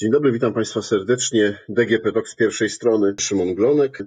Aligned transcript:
Dzień 0.00 0.10
dobry, 0.10 0.32
witam 0.32 0.54
Państwa 0.54 0.82
serdecznie. 0.82 1.58
DGP 1.68 2.12
Talk 2.12 2.28
z 2.28 2.34
pierwszej 2.34 2.70
strony, 2.70 3.14
Szymon 3.20 3.54
Glonek. 3.54 4.02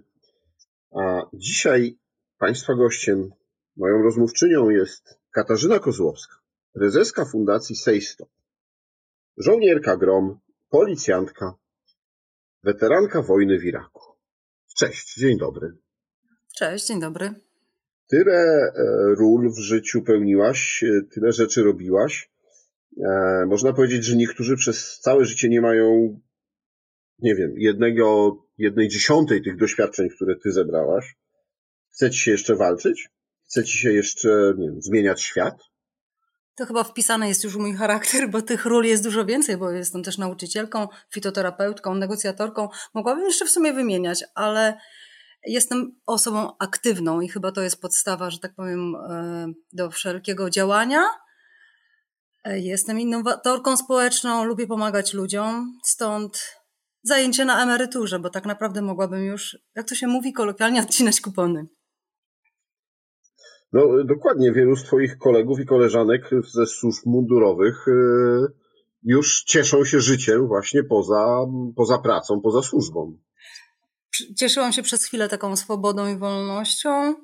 A 0.92 1.22
dzisiaj 1.34 1.98
Państwa 2.38 2.76
gościem, 2.76 3.32
moją 3.78 4.02
rozmówczynią 4.02 4.70
jest 4.70 5.20
Katarzyna 5.32 5.80
Kozłowska, 5.80 6.36
prezeska 6.74 7.26
Fundacji 7.26 7.76
Sejstop. 7.76 8.30
Żołnierka 9.38 9.98
GROM, 9.98 10.40
policjantka, 10.70 11.54
weteranka 12.64 13.22
wojny 13.22 13.60
w 13.60 13.66
Iraku. 13.66 14.02
Cześć, 14.76 15.16
dzień 15.16 15.38
dobry. 15.38 15.78
Cześć, 16.56 16.88
dzień 16.88 17.00
dobry. 17.00 17.34
Tyle 18.08 18.34
e, 18.34 18.74
ról 19.20 19.52
w 19.54 19.60
życiu 19.60 20.02
pełniłaś, 20.02 20.84
e, 20.84 21.02
tyle 21.14 21.32
rzeczy 21.32 21.64
robiłaś. 21.64 22.31
E, 22.98 23.46
można 23.48 23.74
powiedzieć, 23.74 24.06
że 24.06 24.16
niektórzy 24.16 24.58
przez 24.58 25.00
całe 25.00 25.26
życie 25.26 25.50
nie 25.50 25.62
mają, 25.62 26.20
nie 27.20 27.36
wiem, 27.36 27.54
jednego, 27.58 28.38
jednej 28.58 28.88
dziesiątej 28.88 29.42
tych 29.42 29.58
doświadczeń, 29.58 30.10
które 30.10 30.36
ty 30.44 30.52
zebrałaś. 30.52 31.16
Chce 31.90 32.10
ci 32.10 32.20
się 32.20 32.32
jeszcze 32.32 32.56
walczyć? 32.56 33.10
Chce 33.46 33.64
ci 33.64 33.78
się 33.78 33.94
jeszcze, 33.94 34.54
nie 34.58 34.68
wiem, 34.68 34.82
zmieniać 34.82 35.22
świat? 35.22 35.72
To 36.56 36.66
chyba 36.66 36.84
wpisane 36.84 37.28
jest 37.28 37.44
już 37.44 37.56
mój 37.56 37.74
charakter, 37.74 38.30
bo 38.30 38.42
tych 38.42 38.66
ról 38.66 38.86
jest 38.86 39.04
dużo 39.04 39.26
więcej, 39.26 39.58
bo 39.58 39.72
jestem 39.72 40.04
też 40.04 40.18
nauczycielką, 40.18 40.88
fitoterapeutką, 41.14 41.96
negocjatorką. 41.96 42.70
Mogłabym 42.94 43.26
jeszcze 43.26 43.46
w 43.46 43.52
sumie 43.52 43.74
wymieniać, 43.74 44.24
ale 44.36 44.78
jestem 45.46 45.96
osobą 46.06 46.52
aktywną 46.60 47.22
i 47.22 47.30
chyba 47.30 47.52
to 47.52 47.62
jest 47.62 47.82
podstawa, 47.82 48.30
że 48.30 48.40
tak 48.40 48.56
powiem, 48.56 48.96
e, 48.96 49.48
do 49.74 49.90
wszelkiego 49.90 50.50
działania. 50.50 51.02
E, 52.44 52.60
jestem 52.60 53.00
innowatorką 53.00 53.78
społeczną, 53.78 54.46
lubię 54.46 54.68
pomagać 54.68 55.14
ludziom, 55.14 55.80
stąd 55.84 56.62
zajęcie 57.04 57.46
na 57.46 57.64
emeryturze, 57.64 58.20
bo 58.20 58.30
tak 58.30 58.46
naprawdę 58.46 58.82
mogłabym 58.82 59.24
już, 59.24 59.58
jak 59.76 59.90
to 59.90 59.96
się 59.96 60.08
mówi 60.08 60.34
kolokwialnie, 60.34 60.82
odcinać 60.82 61.22
kupony. 61.22 61.68
No 63.74 64.04
dokładnie, 64.04 64.52
wielu 64.52 64.76
z 64.76 64.84
Twoich 64.84 65.18
kolegów 65.18 65.60
i 65.60 65.66
koleżanek 65.66 66.30
ze 66.54 66.66
służb 66.66 67.06
mundurowych 67.06 67.88
e, 67.88 67.92
już 69.04 69.44
cieszą 69.44 69.86
się 69.86 70.00
życiem 70.00 70.48
właśnie 70.48 70.84
poza, 70.84 71.46
poza 71.76 71.98
pracą, 71.98 72.42
poza 72.42 72.62
służbą. 72.62 73.18
Cieszyłam 74.38 74.74
się 74.74 74.84
przez 74.84 75.06
chwilę 75.06 75.30
taką 75.30 75.56
swobodą 75.56 76.08
i 76.08 76.18
wolnością. 76.18 77.16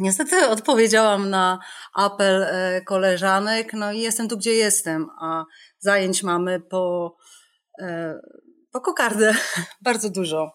Niestety 0.00 0.46
odpowiedziałam 0.46 1.30
na 1.30 1.58
apel 1.94 2.42
e, 2.42 2.80
koleżanek, 2.80 3.72
no 3.72 3.92
i 3.92 4.00
jestem 4.00 4.28
tu, 4.28 4.36
gdzie 4.38 4.54
jestem, 4.54 5.06
a 5.20 5.44
zajęć 5.78 6.22
mamy 6.22 6.60
po, 6.60 7.16
e, 7.80 8.20
po 8.72 8.80
kokardę 8.80 9.34
bardzo 9.82 10.10
dużo. 10.10 10.50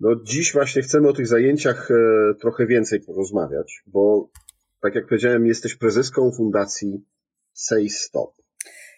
No 0.00 0.10
dziś 0.24 0.52
właśnie 0.52 0.82
chcemy 0.82 1.08
o 1.08 1.12
tych 1.12 1.26
zajęciach 1.26 1.90
e, 1.90 1.94
trochę 2.40 2.66
więcej 2.66 3.00
porozmawiać, 3.00 3.82
bo 3.86 4.30
tak 4.82 4.94
jak 4.94 5.06
powiedziałem, 5.06 5.46
jesteś 5.46 5.74
prezeską 5.74 6.30
fundacji 6.36 7.04
Say 7.52 7.88
Stop. 7.88 8.40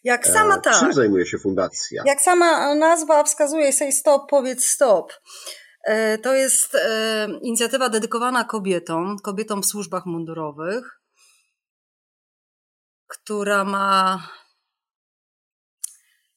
Jak 0.05 0.27
sama 0.27 0.59
tak. 0.59 0.75
Czym 0.81 0.93
zajmuje 0.93 1.27
się 1.27 1.39
fundacja? 1.39 2.03
Jak 2.07 2.21
sama 2.21 2.75
nazwa 2.75 3.25
wskazuje, 3.25 3.73
Say 3.73 3.93
Stop, 3.93 4.31
powiedz 4.31 4.65
stop. 4.65 5.13
E, 5.85 6.19
to 6.19 6.35
jest 6.35 6.75
e, 6.75 7.29
inicjatywa 7.43 7.89
dedykowana 7.89 8.45
kobietom, 8.45 9.17
kobietom 9.19 9.63
w 9.63 9.67
służbach 9.67 10.07
mundurowych, 10.07 11.01
która 13.07 13.65
ma 13.65 14.23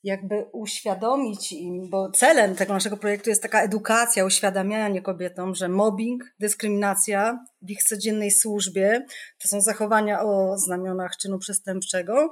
jakby 0.06 0.46
uświadomić 0.54 1.52
im, 1.52 1.90
bo 1.90 2.12
celem 2.12 2.56
tego 2.56 2.74
naszego 2.74 2.98
projektu 2.98 3.30
jest 3.30 3.42
taka 3.42 3.62
edukacja, 3.62 4.26
uświadamianie 4.26 5.02
kobietom, 5.02 5.56
że 5.56 5.70
mobbing, 5.70 6.24
dyskryminacja 6.40 7.40
w 7.62 7.70
ich 7.70 7.84
codziennej 7.84 8.32
służbie 8.32 9.06
to 9.42 9.48
są 9.48 9.62
zachowania 9.62 10.22
o 10.22 10.58
znamionach 10.58 11.18
czynu 11.18 11.40
przestępczego, 11.40 12.30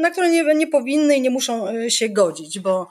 na 0.00 0.10
które 0.10 0.30
nie, 0.30 0.54
nie 0.54 0.66
powinny 0.66 1.16
i 1.16 1.20
nie 1.20 1.30
muszą 1.30 1.68
e, 1.68 1.90
się 1.90 2.08
godzić, 2.08 2.60
bo 2.60 2.88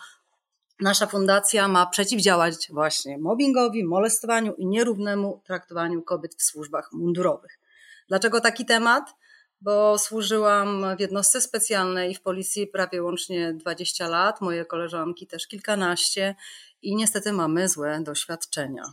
nasza 0.83 1.07
fundacja 1.07 1.67
ma 1.67 1.85
przeciwdziałać 1.85 2.67
właśnie 2.69 3.17
mobbingowi, 3.17 3.83
molestowaniu 3.83 4.53
i 4.53 4.65
nierównemu 4.65 5.41
traktowaniu 5.45 6.01
kobiet 6.01 6.35
w 6.35 6.43
służbach 6.43 6.89
mundurowych. 6.91 7.59
Dlaczego 8.07 8.41
taki 8.41 8.65
temat? 8.65 9.15
Bo 9.61 9.97
służyłam 9.97 10.97
w 10.97 10.99
jednostce 10.99 11.41
specjalnej 11.41 12.15
w 12.15 12.21
policji 12.21 12.67
prawie 12.67 13.03
łącznie 13.03 13.53
20 13.53 14.07
lat, 14.07 14.41
moje 14.41 14.65
koleżanki 14.65 15.27
też 15.27 15.47
kilkanaście 15.47 16.35
i 16.81 16.95
niestety 16.95 17.31
mamy 17.31 17.69
złe 17.69 17.99
doświadczenia. 18.01 18.83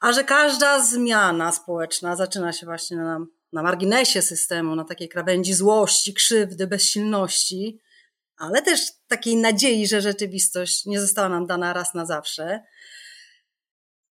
A 0.00 0.12
że 0.12 0.24
każda 0.24 0.84
zmiana 0.84 1.52
społeczna 1.52 2.16
zaczyna 2.16 2.52
się 2.52 2.66
właśnie 2.66 2.96
na, 2.96 3.26
na 3.52 3.62
marginesie 3.62 4.22
systemu, 4.22 4.76
na 4.76 4.84
takiej 4.84 5.08
krawędzi 5.08 5.54
złości, 5.54 6.14
krzywdy, 6.14 6.66
bezsilności, 6.66 7.80
ale 8.36 8.62
też 8.62 8.80
takiej 9.08 9.36
nadziei, 9.36 9.86
że 9.86 10.00
rzeczywistość 10.00 10.86
nie 10.86 11.00
została 11.00 11.28
nam 11.28 11.46
dana 11.46 11.72
raz 11.72 11.94
na 11.94 12.06
zawsze, 12.06 12.62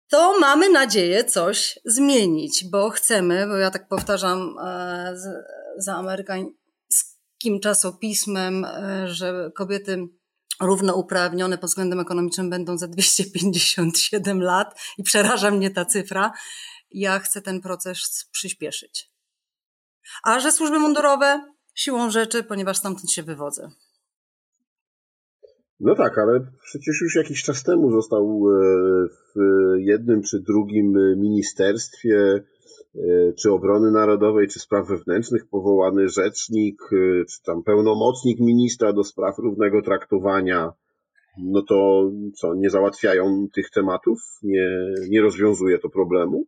to 0.08 0.40
mamy 0.40 0.68
nadzieję 0.70 1.24
coś 1.24 1.78
zmienić, 1.84 2.64
bo 2.64 2.90
chcemy, 2.90 3.46
bo 3.46 3.56
ja 3.56 3.70
tak 3.70 3.88
powtarzam 3.88 4.56
e, 4.64 5.14
za 5.78 5.94
amerykańskim 5.94 7.60
czasopismem, 7.62 8.64
e, 8.64 9.08
że 9.08 9.50
kobiety 9.54 10.08
równouprawnione 10.60 11.58
pod 11.58 11.70
względem 11.70 12.00
ekonomicznym 12.00 12.50
będą 12.50 12.78
za 12.78 12.88
257 12.88 14.42
lat 14.42 14.80
i 14.98 15.02
przeraża 15.02 15.50
mnie 15.50 15.70
ta 15.70 15.84
cyfra. 15.84 16.32
Ja 16.90 17.18
chcę 17.18 17.42
ten 17.42 17.60
proces 17.60 18.26
przyspieszyć. 18.32 19.10
A 20.22 20.40
że 20.40 20.52
służby 20.52 20.78
mundurowe 20.78 21.54
siłą 21.74 22.10
rzeczy, 22.10 22.42
ponieważ 22.42 22.76
stamtąd 22.76 23.12
się 23.12 23.22
wywodzę. 23.22 23.70
No 25.80 25.94
tak, 25.94 26.18
ale 26.18 26.40
przecież 26.64 27.00
już 27.00 27.14
jakiś 27.14 27.42
czas 27.42 27.62
temu 27.62 27.90
został 27.90 28.22
e, 28.22 29.08
w 29.08 29.40
jednym 29.78 30.22
czy 30.22 30.40
drugim 30.40 30.92
ministerstwie, 31.16 32.44
e, 32.94 33.32
czy 33.32 33.52
obrony 33.52 33.90
narodowej, 33.90 34.48
czy 34.48 34.58
spraw 34.58 34.88
wewnętrznych 34.88 35.48
powołany 35.48 36.08
rzecznik, 36.08 36.82
e, 36.92 37.24
czy 37.24 37.42
tam 37.42 37.62
pełnomocnik 37.62 38.40
ministra 38.40 38.92
do 38.92 39.04
spraw 39.04 39.38
równego 39.38 39.82
traktowania. 39.82 40.72
No 41.38 41.62
to 41.62 42.10
co, 42.34 42.54
nie 42.54 42.70
załatwiają 42.70 43.46
tych 43.54 43.70
tematów? 43.70 44.18
Nie, 44.42 44.68
nie 45.08 45.20
rozwiązuje 45.20 45.78
to 45.78 45.88
problemu? 45.88 46.46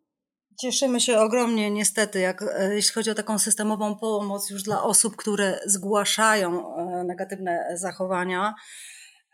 Cieszymy 0.60 1.00
się 1.00 1.18
ogromnie, 1.18 1.70
niestety, 1.70 2.18
jak, 2.20 2.44
jeśli 2.70 2.94
chodzi 2.94 3.10
o 3.10 3.14
taką 3.14 3.38
systemową 3.38 3.96
pomoc 3.96 4.50
już 4.50 4.62
dla 4.62 4.82
osób, 4.82 5.16
które 5.16 5.58
zgłaszają 5.66 6.62
negatywne 7.04 7.64
zachowania. 7.74 8.54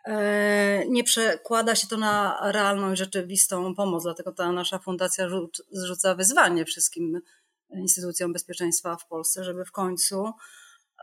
E, 0.04 0.84
nie 0.88 1.04
przekłada 1.04 1.74
się 1.74 1.86
to 1.86 1.96
na 1.96 2.38
realną 2.52 2.92
i 2.92 2.96
rzeczywistą 2.96 3.74
pomoc, 3.74 4.02
dlatego 4.02 4.32
ta 4.32 4.52
nasza 4.52 4.78
fundacja 4.78 5.28
zrzuca 5.70 6.14
wyzwanie 6.14 6.64
wszystkim 6.64 7.20
instytucjom 7.70 8.32
bezpieczeństwa 8.32 8.96
w 8.96 9.06
Polsce, 9.06 9.44
żeby 9.44 9.64
w 9.64 9.72
końcu 9.72 10.32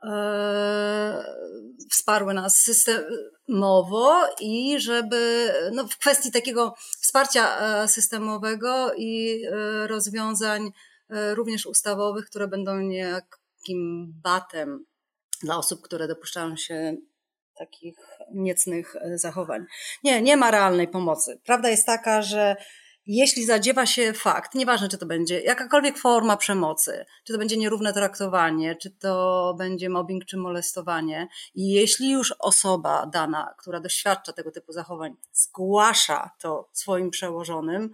e, 0.03 1.23
wsparły 1.89 2.34
nas 2.34 2.62
systemowo 2.62 4.16
i 4.39 4.79
żeby 4.79 5.53
no, 5.73 5.88
w 5.88 5.97
kwestii 5.97 6.31
takiego 6.31 6.75
wsparcia 7.00 7.59
e, 7.59 7.88
systemowego 7.88 8.94
i 8.97 9.42
rozwiązań 9.88 10.71
również 11.33 11.65
ustawowych, 11.65 12.25
które 12.25 12.47
będą 12.47 12.80
niejakim 12.80 14.13
batem 14.24 14.86
dla 15.42 15.57
osób, 15.57 15.81
które 15.81 16.07
dopuszczają 16.07 16.56
się 16.57 16.97
takich 17.57 17.95
niecnych 18.33 18.95
e, 18.95 19.18
zachowań. 19.18 19.65
Nie, 20.03 20.21
nie 20.21 20.38
ma 20.38 20.51
realnej 20.51 20.88
pomocy. 20.88 21.39
Prawda 21.45 21.69
jest 21.69 21.86
taka, 21.86 22.21
że 22.21 22.56
jeśli 23.06 23.45
zadziewa 23.45 23.86
się 23.86 24.13
fakt, 24.13 24.56
nieważne 24.56 24.89
czy 24.89 24.98
to 24.98 25.06
będzie 25.06 25.42
jakakolwiek 25.42 25.98
forma 25.98 26.38
przemocy, 26.38 27.06
czy 27.24 27.33
to 27.33 27.39
będzie 27.39 27.57
nierówne 27.57 27.94
traktowanie, 27.94 28.75
czy 28.75 28.92
to 28.92 29.56
będzie 29.57 29.89
mobbing, 29.89 30.25
czy 30.25 30.38
molestowanie, 30.38 31.27
i 31.56 31.69
jeśli 31.71 32.12
już 32.12 32.33
osoba 32.39 33.06
dana, 33.06 33.56
która 33.57 33.80
doświadcza 33.80 34.33
tego 34.33 34.51
typu 34.51 34.71
zachowań, 34.71 35.15
zgłasza 35.33 36.31
to 36.39 36.69
swoim 36.74 37.09
przełożonym, 37.09 37.92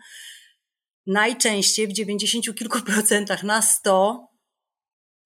najczęściej 1.06 1.88
w 1.88 1.94
90 1.94 2.56
kilku 2.56 2.82
procentach 2.82 3.44
na 3.44 3.62
100 3.62 4.28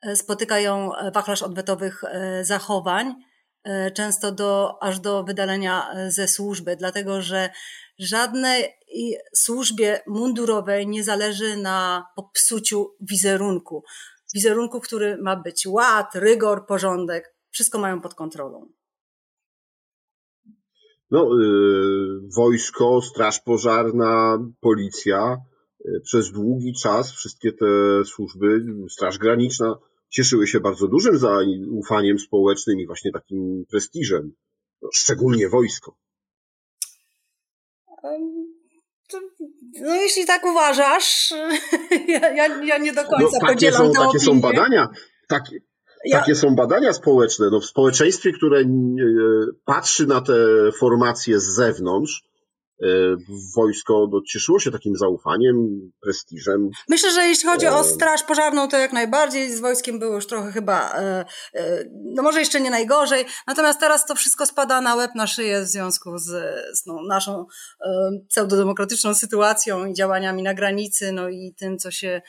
e, 0.02 0.16
spotykają 0.16 0.92
wachlarz 1.14 1.44
odwetowych 1.44 2.04
e, 2.04 2.46
zachowań, 2.46 3.16
E, 3.16 3.31
często 3.94 4.32
do, 4.32 4.84
aż 4.84 5.00
do 5.00 5.24
wydalenia 5.24 5.92
e, 5.94 6.12
ze 6.12 6.28
służby, 6.28 6.76
dlatego 6.76 7.22
że 7.22 7.50
żadnej 8.00 8.66
służbie 9.36 10.00
mundurowej 10.08 10.88
nie 10.88 11.04
zależy 11.04 11.58
na 11.58 12.06
popsuciu 12.16 12.96
wizerunku. 13.02 13.84
Wizerunku, 14.34 14.80
który 14.80 15.18
ma 15.22 15.36
być 15.36 15.68
ład, 15.68 16.16
rygor, 16.16 16.66
porządek, 16.66 17.36
wszystko 17.50 17.80
mają 17.80 18.02
pod 18.02 18.14
kontrolą. 18.14 18.68
no, 21.12 21.30
wojsko, 22.36 23.02
straż 23.02 23.40
pożarna, 23.40 24.40
policja, 24.60 25.38
przez 26.04 26.32
długi 26.32 26.74
czas 26.74 27.12
wszystkie 27.12 27.54
te 27.54 27.66
służby, 28.06 28.66
Straż 28.90 29.18
Graniczna, 29.18 29.76
cieszyły 30.12 30.48
się 30.48 30.60
bardzo 30.60 30.88
dużym 30.88 31.18
zaufaniem 31.18 32.20
społecznym 32.20 32.80
i 32.80 32.88
właśnie 32.88 33.12
takim 33.12 33.66
prestiżem, 33.70 34.34
szczególnie 34.94 35.50
wojsko. 35.50 35.96
No 39.82 39.96
jeśli 39.96 40.26
tak 40.26 40.46
uważasz, 40.46 41.34
ja, 42.08 42.34
ja, 42.34 42.64
ja 42.64 42.78
nie 42.78 42.94
do 42.94 43.04
końca 43.04 43.38
no, 43.42 43.48
takie 43.48 43.72
są, 43.72 43.92
Takie 43.94 44.20
są 44.20 44.42
badania, 44.42 44.90
takie, 45.28 45.60
ja... 46.06 46.20
takie 46.20 46.36
są 46.36 46.56
badania 46.56 46.94
społeczne. 46.94 47.50
No, 47.52 47.60
w 47.60 47.66
społeczeństwie, 47.66 48.32
które 48.32 48.60
e, 48.60 48.66
patrzy 49.66 50.08
na 50.08 50.22
te 50.22 50.34
formacje 50.80 51.40
z 51.40 51.44
zewnątrz, 51.44 52.24
wojsko 53.56 54.08
no, 54.12 54.22
cieszyło 54.28 54.60
się 54.60 54.72
takim 54.72 54.96
zaufaniem, 54.96 55.56
prestiżem. 56.02 56.70
Myślę, 56.90 57.12
że 57.12 57.22
jeśli 57.22 57.50
chodzi 57.50 57.68
o 57.68 57.80
e, 57.80 57.84
Straż 57.84 58.24
Pożarną, 58.24 58.68
to 58.68 58.78
jak 58.78 58.94
najbardziej 58.94 59.56
z 59.56 59.60
wojskiem 59.60 60.00
było 60.00 60.16
już 60.16 60.28
trochę 60.28 60.52
chyba, 60.52 60.94
e, 60.94 61.26
no 62.16 62.24
może 62.24 62.40
jeszcze 62.40 62.62
nie 62.62 62.70
najgorzej, 62.70 63.26
natomiast 63.48 63.80
teraz 63.80 64.06
to 64.06 64.16
wszystko 64.16 64.46
spada 64.46 64.82
na 64.82 64.96
łeb, 64.96 65.12
na 65.16 65.28
szyję 65.28 65.62
w 65.62 65.68
związku 65.68 66.18
z, 66.18 66.26
z 66.78 66.86
no, 66.86 67.02
naszą 67.08 67.46
pseudodemokratyczną 68.30 69.14
sytuacją 69.14 69.86
i 69.86 69.94
działaniami 69.94 70.44
na 70.44 70.54
granicy, 70.54 71.12
no 71.12 71.30
i 71.30 71.54
tym, 71.58 71.78
co 71.78 71.92
się 71.92 72.22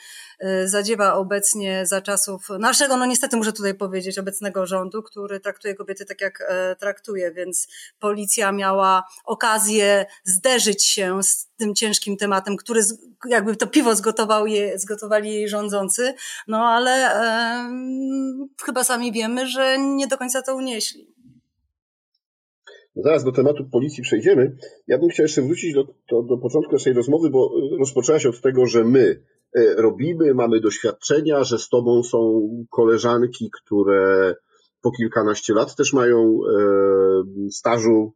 zadziewa 0.65 1.13
obecnie 1.13 1.85
za 1.85 2.01
czasów 2.01 2.47
naszego, 2.59 2.97
no 2.97 3.05
niestety 3.05 3.37
muszę 3.37 3.53
tutaj 3.53 3.75
powiedzieć, 3.75 4.19
obecnego 4.19 4.65
rządu, 4.65 5.03
który 5.03 5.39
traktuje 5.39 5.75
kobiety 5.75 6.05
tak, 6.05 6.21
jak 6.21 6.39
traktuje, 6.79 7.31
więc 7.31 7.67
policja 7.99 8.51
miała 8.51 9.03
okazję 9.25 10.05
z 10.23 10.42
zderzyć 10.43 10.85
się 10.85 11.23
z 11.23 11.47
tym 11.57 11.75
ciężkim 11.75 12.17
tematem, 12.17 12.57
który 12.57 12.81
jakby 13.29 13.55
to 13.55 13.67
piwo 13.67 13.95
zgotował 13.95 14.47
je, 14.47 14.79
zgotowali 14.79 15.29
jej 15.29 15.49
rządzący, 15.49 16.13
no 16.47 16.57
ale 16.57 17.09
chyba 18.65 18.83
sami 18.83 19.11
wiemy, 19.11 19.47
że 19.47 19.77
nie 19.79 20.07
do 20.07 20.17
końca 20.17 20.41
to 20.41 20.55
unieśli. 20.55 21.13
Zaraz 22.95 23.23
do 23.23 23.31
tematu 23.31 23.65
policji 23.71 24.03
przejdziemy. 24.03 24.55
Ja 24.87 24.97
bym 24.97 25.09
chciał 25.09 25.23
jeszcze 25.23 25.41
wrócić 25.41 25.73
do, 25.73 25.83
do, 25.83 26.23
do 26.23 26.37
początku 26.37 26.71
naszej 26.71 26.93
rozmowy, 26.93 27.29
bo 27.29 27.51
rozpoczęłaś 27.79 28.25
od 28.25 28.41
tego, 28.41 28.65
że 28.65 28.83
my 28.83 29.23
e, 29.55 29.75
robimy, 29.75 30.33
mamy 30.33 30.59
doświadczenia, 30.59 31.43
że 31.43 31.59
z 31.59 31.69
tobą 31.69 32.03
są 32.03 32.49
koleżanki, 32.69 33.49
które 33.61 34.35
po 34.81 34.91
kilkanaście 34.91 35.53
lat 35.53 35.75
też 35.75 35.93
mają 35.93 36.17
e, 36.17 37.49
stażu 37.51 38.13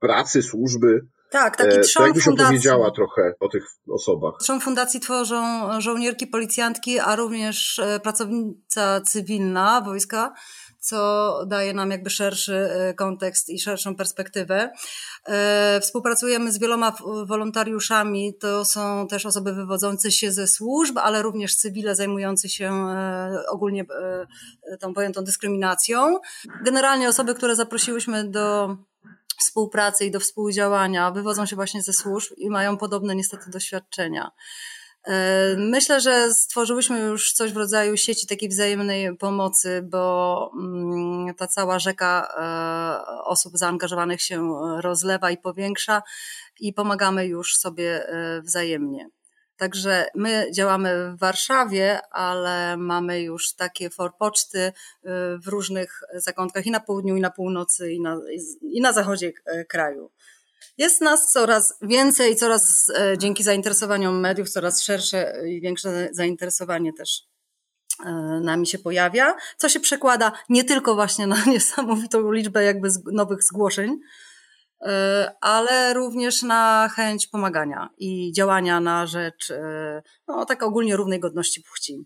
pracy, 0.00 0.42
służby. 0.42 1.00
Tak, 1.30 1.56
taki 1.56 1.76
e, 1.76 1.80
trzon 1.80 2.04
jakbyś 2.04 2.24
fundacji. 2.24 2.46
opowiedziała 2.46 2.90
trochę 2.90 3.34
o 3.40 3.48
tych 3.48 3.64
osobach. 3.88 4.34
Trzon 4.40 4.60
fundacji 4.60 5.00
tworzą 5.00 5.68
żołnierki, 5.80 6.26
policjantki, 6.26 6.98
a 6.98 7.16
również 7.16 7.78
e, 7.78 8.00
pracownica 8.00 9.00
cywilna 9.00 9.80
wojska, 9.80 10.32
co 10.78 11.32
daje 11.46 11.74
nam 11.74 11.90
jakby 11.90 12.10
szerszy 12.10 12.54
e, 12.54 12.94
kontekst 12.94 13.48
i 13.48 13.60
szerszą 13.60 13.96
perspektywę. 13.96 14.70
Współpracujemy 15.80 16.52
z 16.52 16.58
wieloma 16.58 16.92
wolontariuszami, 17.26 18.34
to 18.40 18.64
są 18.64 19.06
też 19.08 19.26
osoby 19.26 19.54
wywodzące 19.54 20.12
się 20.12 20.32
ze 20.32 20.46
służb, 20.46 20.98
ale 20.98 21.22
również 21.22 21.56
cywile 21.56 21.94
zajmujące 21.94 22.48
się 22.48 22.86
ogólnie 23.48 23.84
tą 24.80 24.94
pojętą 24.94 25.24
dyskryminacją. 25.24 26.18
Generalnie 26.64 27.08
osoby, 27.08 27.34
które 27.34 27.56
zaprosiłyśmy 27.56 28.24
do 28.24 28.76
współpracy 29.40 30.04
i 30.04 30.10
do 30.10 30.20
współdziałania 30.20 31.10
wywodzą 31.10 31.46
się 31.46 31.56
właśnie 31.56 31.82
ze 31.82 31.92
służb 31.92 32.32
i 32.36 32.50
mają 32.50 32.76
podobne 32.76 33.16
niestety 33.16 33.50
doświadczenia. 33.50 34.30
E, 35.04 35.56
myślę, 35.56 36.00
że 36.00 36.34
stworzyłyśmy 36.34 37.00
już 37.00 37.32
coś 37.32 37.52
w 37.52 37.56
rodzaju 37.56 37.96
sieci 37.96 38.26
takiej 38.26 38.48
wzajemnej 38.48 39.16
pomocy, 39.16 39.82
bo 39.90 40.50
mm, 40.60 41.34
ta 41.34 41.46
cała 41.46 41.78
rzeka 41.78 42.28
e, 42.36 43.24
osób 43.24 43.58
zaangażowanych 43.58 44.22
się 44.22 44.54
rozlewa 44.80 45.30
i 45.30 45.36
powiększa 45.38 46.02
i 46.60 46.72
pomagamy 46.72 47.26
już 47.26 47.56
sobie 47.56 48.08
e, 48.08 48.42
wzajemnie. 48.42 49.08
Także 49.60 50.06
my 50.14 50.46
działamy 50.54 51.12
w 51.12 51.18
Warszawie, 51.18 52.00
ale 52.10 52.76
mamy 52.76 53.22
już 53.22 53.54
takie 53.54 53.90
forpoczty 53.90 54.58
y, 54.58 54.72
w 55.38 55.48
różnych 55.48 56.00
zakątkach 56.14 56.66
i 56.66 56.70
na 56.70 56.80
południu, 56.80 57.16
i 57.16 57.20
na 57.20 57.30
północy, 57.30 57.92
i 57.92 58.00
na, 58.00 58.16
i 58.62 58.80
na 58.80 58.92
zachodzie 58.92 59.32
e, 59.46 59.64
kraju. 59.64 60.10
Jest 60.78 61.00
nas 61.00 61.32
coraz 61.32 61.78
więcej, 61.82 62.36
coraz 62.36 62.92
e, 62.98 63.18
dzięki 63.18 63.42
zainteresowaniom 63.42 64.20
mediów, 64.20 64.50
coraz 64.50 64.82
szersze 64.82 65.34
i 65.48 65.60
większe 65.60 66.08
zainteresowanie 66.12 66.92
też 66.92 67.30
nami 68.40 68.66
się 68.66 68.78
pojawia, 68.78 69.36
co 69.56 69.68
się 69.68 69.80
przekłada 69.80 70.32
nie 70.48 70.64
tylko 70.64 70.94
właśnie 70.94 71.26
na 71.26 71.44
niesamowitą 71.52 72.32
liczbę 72.32 72.64
jakby 72.64 72.88
nowych 73.12 73.42
zgłoszeń, 73.42 74.00
ale 75.40 75.94
również 75.94 76.42
na 76.42 76.88
chęć 76.96 77.26
pomagania 77.26 77.88
i 77.98 78.32
działania 78.32 78.80
na 78.80 79.06
rzecz 79.06 79.50
e, 79.50 80.02
no, 80.28 80.44
tak 80.44 80.62
ogólnie 80.62 80.96
równej 80.96 81.20
godności 81.20 81.62
płci 81.62 82.04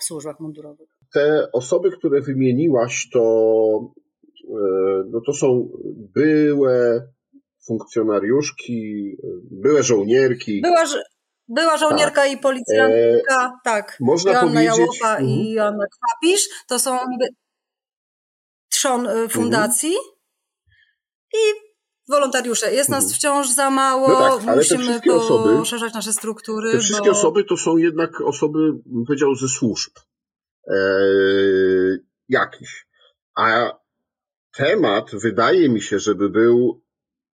w 0.00 0.04
służbach 0.04 0.40
mundurowych. 0.40 0.88
Te 1.12 1.48
osoby, 1.52 1.90
które 1.90 2.20
wymieniłaś, 2.20 3.08
to, 3.12 3.20
e, 4.44 4.58
no 5.10 5.20
to 5.26 5.32
są 5.32 5.68
byłe 6.14 7.08
funkcjonariuszki, 7.66 9.16
byłe 9.50 9.82
żołnierki. 9.82 10.60
Była, 10.60 10.84
była 11.48 11.76
żołnierka 11.76 12.22
tak. 12.22 12.32
i 12.32 12.36
policjantka, 12.36 13.46
e, 13.46 13.58
tak. 13.64 13.96
Można 14.00 14.32
Joanna 14.32 14.52
powiedzieć... 14.52 14.78
Jałocha 14.78 15.20
i 15.20 15.32
mhm. 15.32 15.46
Joanna 15.46 15.84
Kwapisz. 15.86 16.48
To 16.68 16.78
są 16.78 16.98
trzon 18.70 19.08
fundacji. 19.28 19.88
Mhm. 19.88 20.16
I 21.34 21.65
Wolontariusze. 22.08 22.74
Jest 22.74 22.90
nas 22.90 23.04
mhm. 23.04 23.14
wciąż 23.14 23.50
za 23.50 23.70
mało, 23.70 24.08
no 24.08 24.38
tak, 24.38 24.56
musimy 24.56 25.00
poszerzać 25.58 25.94
nasze 25.94 26.12
struktury. 26.12 26.72
Te 26.72 26.78
wszystkie 26.78 27.10
bo... 27.10 27.16
osoby 27.18 27.44
to 27.44 27.56
są 27.56 27.76
jednak 27.76 28.20
osoby, 28.20 28.58
bym 28.86 29.04
powiedział, 29.06 29.34
ze 29.34 29.48
służb 29.48 29.92
eee, 30.68 31.98
jakichś. 32.28 32.86
A 33.36 33.78
temat 34.56 35.10
wydaje 35.12 35.68
mi 35.68 35.82
się, 35.82 35.98
żeby 35.98 36.30
był 36.30 36.82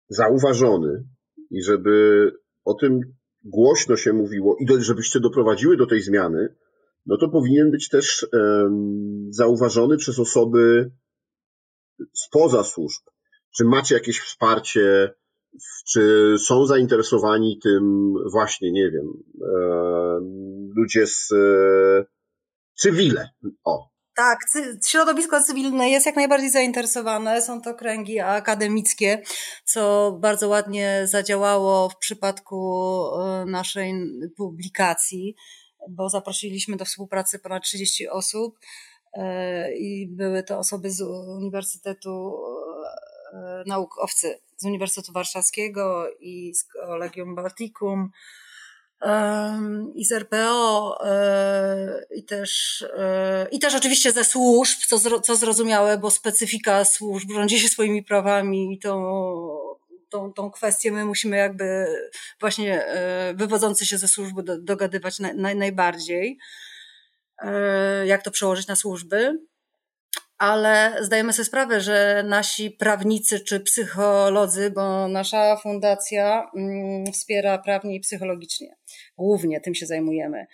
zauważony 0.10 1.04
i 1.52 1.64
żeby 1.64 2.32
o 2.66 2.74
tym 2.74 3.00
głośno 3.44 3.96
się 3.96 4.14
mówiło 4.14 4.56
i 4.60 4.66
do, 4.66 4.82
żebyście 4.82 5.20
doprowadziły 5.20 5.78
do 5.78 5.86
tej 5.86 6.02
zmiany, 6.02 6.56
no 7.06 7.18
to 7.18 7.30
powinien 7.30 7.72
być 7.72 7.90
też 7.90 8.28
um, 8.34 9.28
zauważony 9.30 9.98
przez 9.98 10.20
osoby 10.20 10.92
spoza 12.14 12.64
służb. 12.64 13.02
Czy 13.58 13.66
macie 13.66 13.96
jakieś 13.96 14.20
wsparcie? 14.20 15.14
Czy 15.88 16.36
są 16.46 16.66
zainteresowani 16.66 17.60
tym 17.64 18.14
właśnie, 18.32 18.72
nie 18.72 18.92
wiem, 18.92 19.06
e, 19.42 20.20
ludzie 20.76 21.08
z 21.08 21.32
e, 21.32 22.06
cywile? 22.76 23.30
O, 23.64 23.90
tak, 24.16 24.40
środowisko 24.86 25.44
cywilne 25.44 25.90
jest 25.90 26.06
jak 26.06 26.16
najbardziej 26.16 26.50
zainteresowane. 26.50 27.42
Są 27.42 27.62
to 27.62 27.74
kręgi 27.74 28.20
akademickie, 28.20 29.22
co 29.66 30.12
bardzo 30.22 30.48
ładnie 30.48 31.02
zadziałało 31.06 31.90
w 31.90 31.98
przypadku 31.98 33.02
e, 33.22 33.46
naszej 33.46 33.94
publikacji, 34.38 35.36
bo 35.90 36.10
zaprosiliśmy 36.10 36.78
do 36.78 36.86
współpracy 36.86 37.40
ponad 37.40 37.64
30 37.64 38.08
osób 38.08 38.60
i 39.80 40.08
były 40.12 40.44
to 40.44 40.58
osoby 40.58 40.92
z 40.92 41.02
Uniwersytetu 41.38 42.34
naukowcy 43.66 44.40
z 44.58 44.66
Uniwersytetu 44.66 45.14
Warszawskiego 45.14 46.10
i 46.20 46.56
z 46.56 46.68
Collegium 46.68 47.36
Balticum 47.36 48.12
i 49.96 50.06
z 50.06 50.12
RPO 50.12 50.98
e, 51.06 52.06
i 52.16 52.24
też, 52.24 52.82
e, 52.98 53.48
i 53.52 53.60
też 53.60 53.76
oczywiście 53.76 54.12
ze 54.12 54.24
służb, 54.24 54.80
co, 54.88 55.20
co 55.20 55.36
zrozumiałe, 55.36 55.98
bo 55.98 56.12
specyfika 56.12 56.86
służb 56.86 57.32
rządzi 57.32 57.60
się 57.60 57.68
swoimi 57.68 58.04
prawami 58.04 58.74
i 58.74 58.80
tą, 58.80 59.06
tą, 60.10 60.34
tą 60.34 60.52
kwestię 60.52 60.92
my 60.92 61.06
musimy 61.06 61.38
jakby 61.38 61.86
właśnie 62.40 62.86
wywodzący 63.36 63.86
się 63.86 63.98
ze 63.98 64.08
służby 64.08 64.44
dogadywać 64.60 65.20
naj, 65.20 65.56
najbardziej, 65.56 66.38
jak 68.06 68.24
to 68.24 68.32
przełożyć 68.32 68.68
na 68.68 68.76
służby 68.76 69.40
ale 70.40 70.96
zdajemy 71.02 71.34
sobie 71.34 71.46
sprawę, 71.46 71.82
że 71.82 72.24
nasi 72.28 72.72
prawnicy 72.72 73.40
czy 73.40 73.60
psycholodzy, 73.60 74.72
bo 74.72 75.08
nasza 75.08 75.58
fundacja 75.58 76.52
mm, 76.56 77.06
wspiera 77.14 77.58
prawnie 77.58 77.96
i 77.96 78.00
psychologicznie, 78.00 78.76
głównie 79.18 79.62
tym 79.62 79.76
się 79.76 79.86
zajmujemy. 79.86 80.46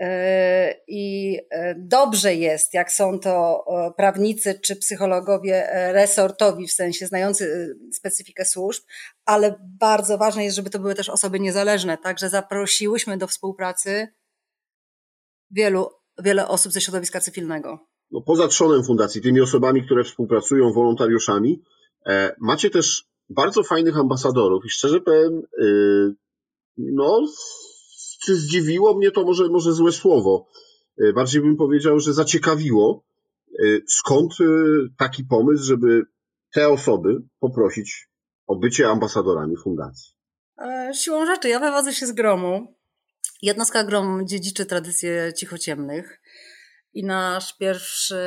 E, 0.00 0.74
I 0.88 1.36
e, 1.50 1.74
dobrze 1.78 2.34
jest, 2.34 2.74
jak 2.74 2.92
są 2.92 3.18
to 3.18 3.64
prawnicy 3.96 4.60
czy 4.60 4.76
psychologowie 4.76 5.68
resortowi, 5.92 6.66
w 6.66 6.72
sensie 6.72 7.06
znający 7.06 7.74
specyfikę 7.92 8.44
służb, 8.44 8.82
ale 9.24 9.54
bardzo 9.60 10.18
ważne 10.18 10.44
jest, 10.44 10.56
żeby 10.56 10.70
to 10.70 10.78
były 10.78 10.94
też 10.94 11.08
osoby 11.08 11.40
niezależne. 11.40 11.98
Także 11.98 12.28
zaprosiłyśmy 12.28 13.18
do 13.18 13.26
współpracy 13.26 14.08
wielu, 15.50 15.90
wiele 16.22 16.48
osób 16.48 16.72
ze 16.72 16.80
środowiska 16.80 17.20
cywilnego. 17.20 17.95
No, 18.10 18.20
poza 18.20 18.48
trzonem 18.48 18.84
fundacji, 18.84 19.22
tymi 19.22 19.40
osobami, 19.40 19.84
które 19.84 20.04
współpracują, 20.04 20.72
wolontariuszami, 20.72 21.62
macie 22.40 22.70
też 22.70 23.04
bardzo 23.30 23.62
fajnych 23.62 23.96
ambasadorów 23.96 24.64
i 24.64 24.68
szczerze 24.68 25.00
powiem, 25.00 25.42
no, 26.76 27.26
czy 28.26 28.34
zdziwiło 28.34 28.94
mnie 28.94 29.10
to 29.10 29.24
może, 29.24 29.48
może 29.48 29.72
złe 29.72 29.92
słowo. 29.92 30.46
E, 30.98 31.12
bardziej 31.12 31.42
bym 31.42 31.56
powiedział, 31.56 32.00
że 32.00 32.12
zaciekawiło, 32.12 33.04
e, 33.58 33.62
skąd 33.88 34.32
e, 34.40 34.44
taki 34.98 35.24
pomysł, 35.24 35.64
żeby 35.64 36.02
te 36.54 36.68
osoby 36.68 37.22
poprosić 37.40 38.08
o 38.46 38.56
bycie 38.56 38.88
ambasadorami 38.88 39.56
fundacji. 39.56 40.12
Siłą 40.94 41.26
rzeczy, 41.26 41.48
ja 41.48 41.60
wywodzę 41.60 41.92
się 41.92 42.06
z 42.06 42.12
gromu. 42.12 42.74
Jednostka 43.42 43.84
Grom 43.84 44.26
dziedziczy 44.26 44.66
tradycje 44.66 45.32
cichociemnych 45.36 46.20
i 46.96 47.04
nasz 47.04 47.56
pierwszy 47.56 48.18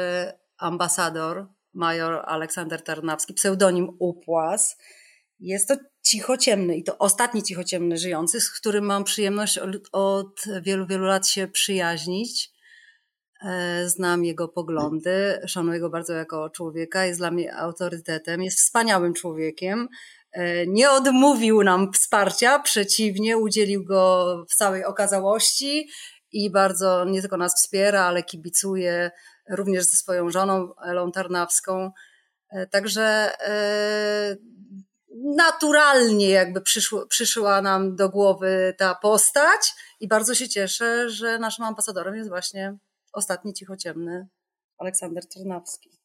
ambasador, 0.58 1.48
major 1.74 2.24
Aleksander 2.26 2.84
Tarnawski, 2.84 3.34
pseudonim 3.34 3.90
Upłas, 4.00 4.78
jest 5.40 5.68
to 5.68 5.76
cichociemny 6.04 6.76
i 6.76 6.84
to 6.84 6.98
ostatni 6.98 7.44
cichociemny 7.44 7.98
żyjący, 7.98 8.42
z 8.42 8.52
którym 8.52 8.86
mam 8.86 9.04
przyjemność 9.04 9.58
od, 9.58 9.70
od 9.92 10.44
wielu, 10.62 10.88
wielu 10.88 11.06
lat 11.06 11.28
się 11.28 11.48
przyjaźnić. 11.48 12.52
E, 13.46 13.90
znam 13.90 14.26
jego 14.26 14.48
poglądy, 14.48 15.40
szanuję 15.48 15.80
go 15.80 15.90
bardzo 15.90 16.14
jako 16.14 16.50
człowieka, 16.50 17.06
jest 17.06 17.20
dla 17.20 17.32
mnie 17.32 17.56
autorytetem, 17.56 18.44
jest 18.44 18.58
wspaniałym 18.58 19.14
człowiekiem. 19.14 19.88
E, 20.32 20.68
nie 20.68 20.92
odmówił 20.92 21.64
nam 21.64 21.94
wsparcia, 21.94 22.60
przeciwnie, 22.60 23.38
udzielił 23.38 23.86
go 23.86 24.26
w 24.50 24.56
całej 24.56 24.86
okazałości 24.86 25.88
i 26.32 26.52
bardzo 26.52 27.06
nie 27.06 27.22
tylko 27.22 27.38
nas 27.38 27.56
wspiera, 27.56 28.04
ale 28.04 28.24
kibicuje 28.24 29.12
również 29.50 29.84
ze 29.84 29.98
swoją 29.98 30.30
żoną 30.30 30.76
Elą 30.76 31.12
Tarnawską. 31.12 31.92
E, 32.52 32.68
także 32.68 33.32
naturalnie 35.36 36.30
jakby 36.30 36.62
przyszło, 36.62 37.08
przyszła 37.08 37.62
nam 37.62 37.96
do 37.96 38.10
głowy 38.10 38.76
ta 38.78 38.96
postać 38.96 39.74
i 40.00 40.08
bardzo 40.08 40.36
się 40.36 40.50
cieszę, 40.50 41.10
że 41.10 41.40
naszym 41.40 41.66
ambasadorem 41.66 42.16
jest 42.16 42.30
właśnie 42.30 42.78
ostatni 43.14 43.54
cichociemny 43.54 44.28
Aleksander 44.78 45.28
Ternawski. 45.28 46.00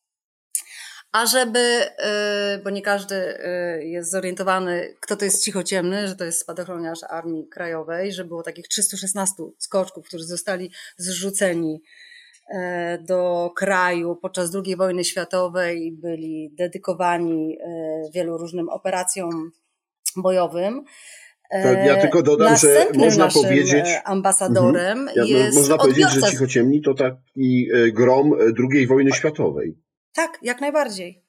A 1.14 1.26
żeby, 1.26 1.58
y, 1.58 2.62
bo 2.64 2.70
nie 2.70 2.82
każdy 2.82 3.14
y, 3.14 3.84
jest 3.84 4.10
zorientowany, 4.10 4.94
kto 5.00 5.16
to 5.16 5.24
jest 5.24 5.44
cichociemny, 5.44 6.08
że 6.08 6.16
to 6.16 6.24
jest 6.24 6.40
spadochroniarz 6.40 6.98
Armii 7.08 7.48
Krajowej, 7.48 8.12
że 8.12 8.24
było 8.24 8.42
takich 8.42 8.68
316 8.68 9.34
skoczków, 9.58 10.06
którzy 10.06 10.24
zostali 10.24 10.70
zrzuceni 10.96 11.82
E, 12.50 12.98
do 12.98 13.50
kraju 13.56 14.16
podczas 14.16 14.50
II 14.54 14.76
wojny 14.76 15.04
światowej, 15.04 15.92
byli 15.92 16.50
dedykowani 16.58 17.58
e, 17.60 18.10
wielu 18.14 18.38
różnym 18.38 18.68
operacjom 18.68 19.50
bojowym. 20.16 20.84
E, 21.50 21.62
tak, 21.62 21.86
ja 21.86 21.96
tylko 21.96 22.22
dodam, 22.22 22.56
że 22.56 22.86
można 22.94 23.28
powiedzieć. 23.28 23.84
ambasadorem 24.04 24.98
mhm, 24.98 25.16
ja, 25.16 25.38
jest. 25.38 25.58
Można 25.58 25.78
powiedzieć, 25.78 26.10
że 26.10 26.22
cichociemni 26.22 26.82
to 26.82 26.94
taki 26.94 27.68
grom 27.92 28.32
II 28.72 28.86
wojny 28.86 29.12
światowej. 29.12 29.76
Tak, 30.14 30.38
jak 30.42 30.60
najbardziej. 30.60 31.24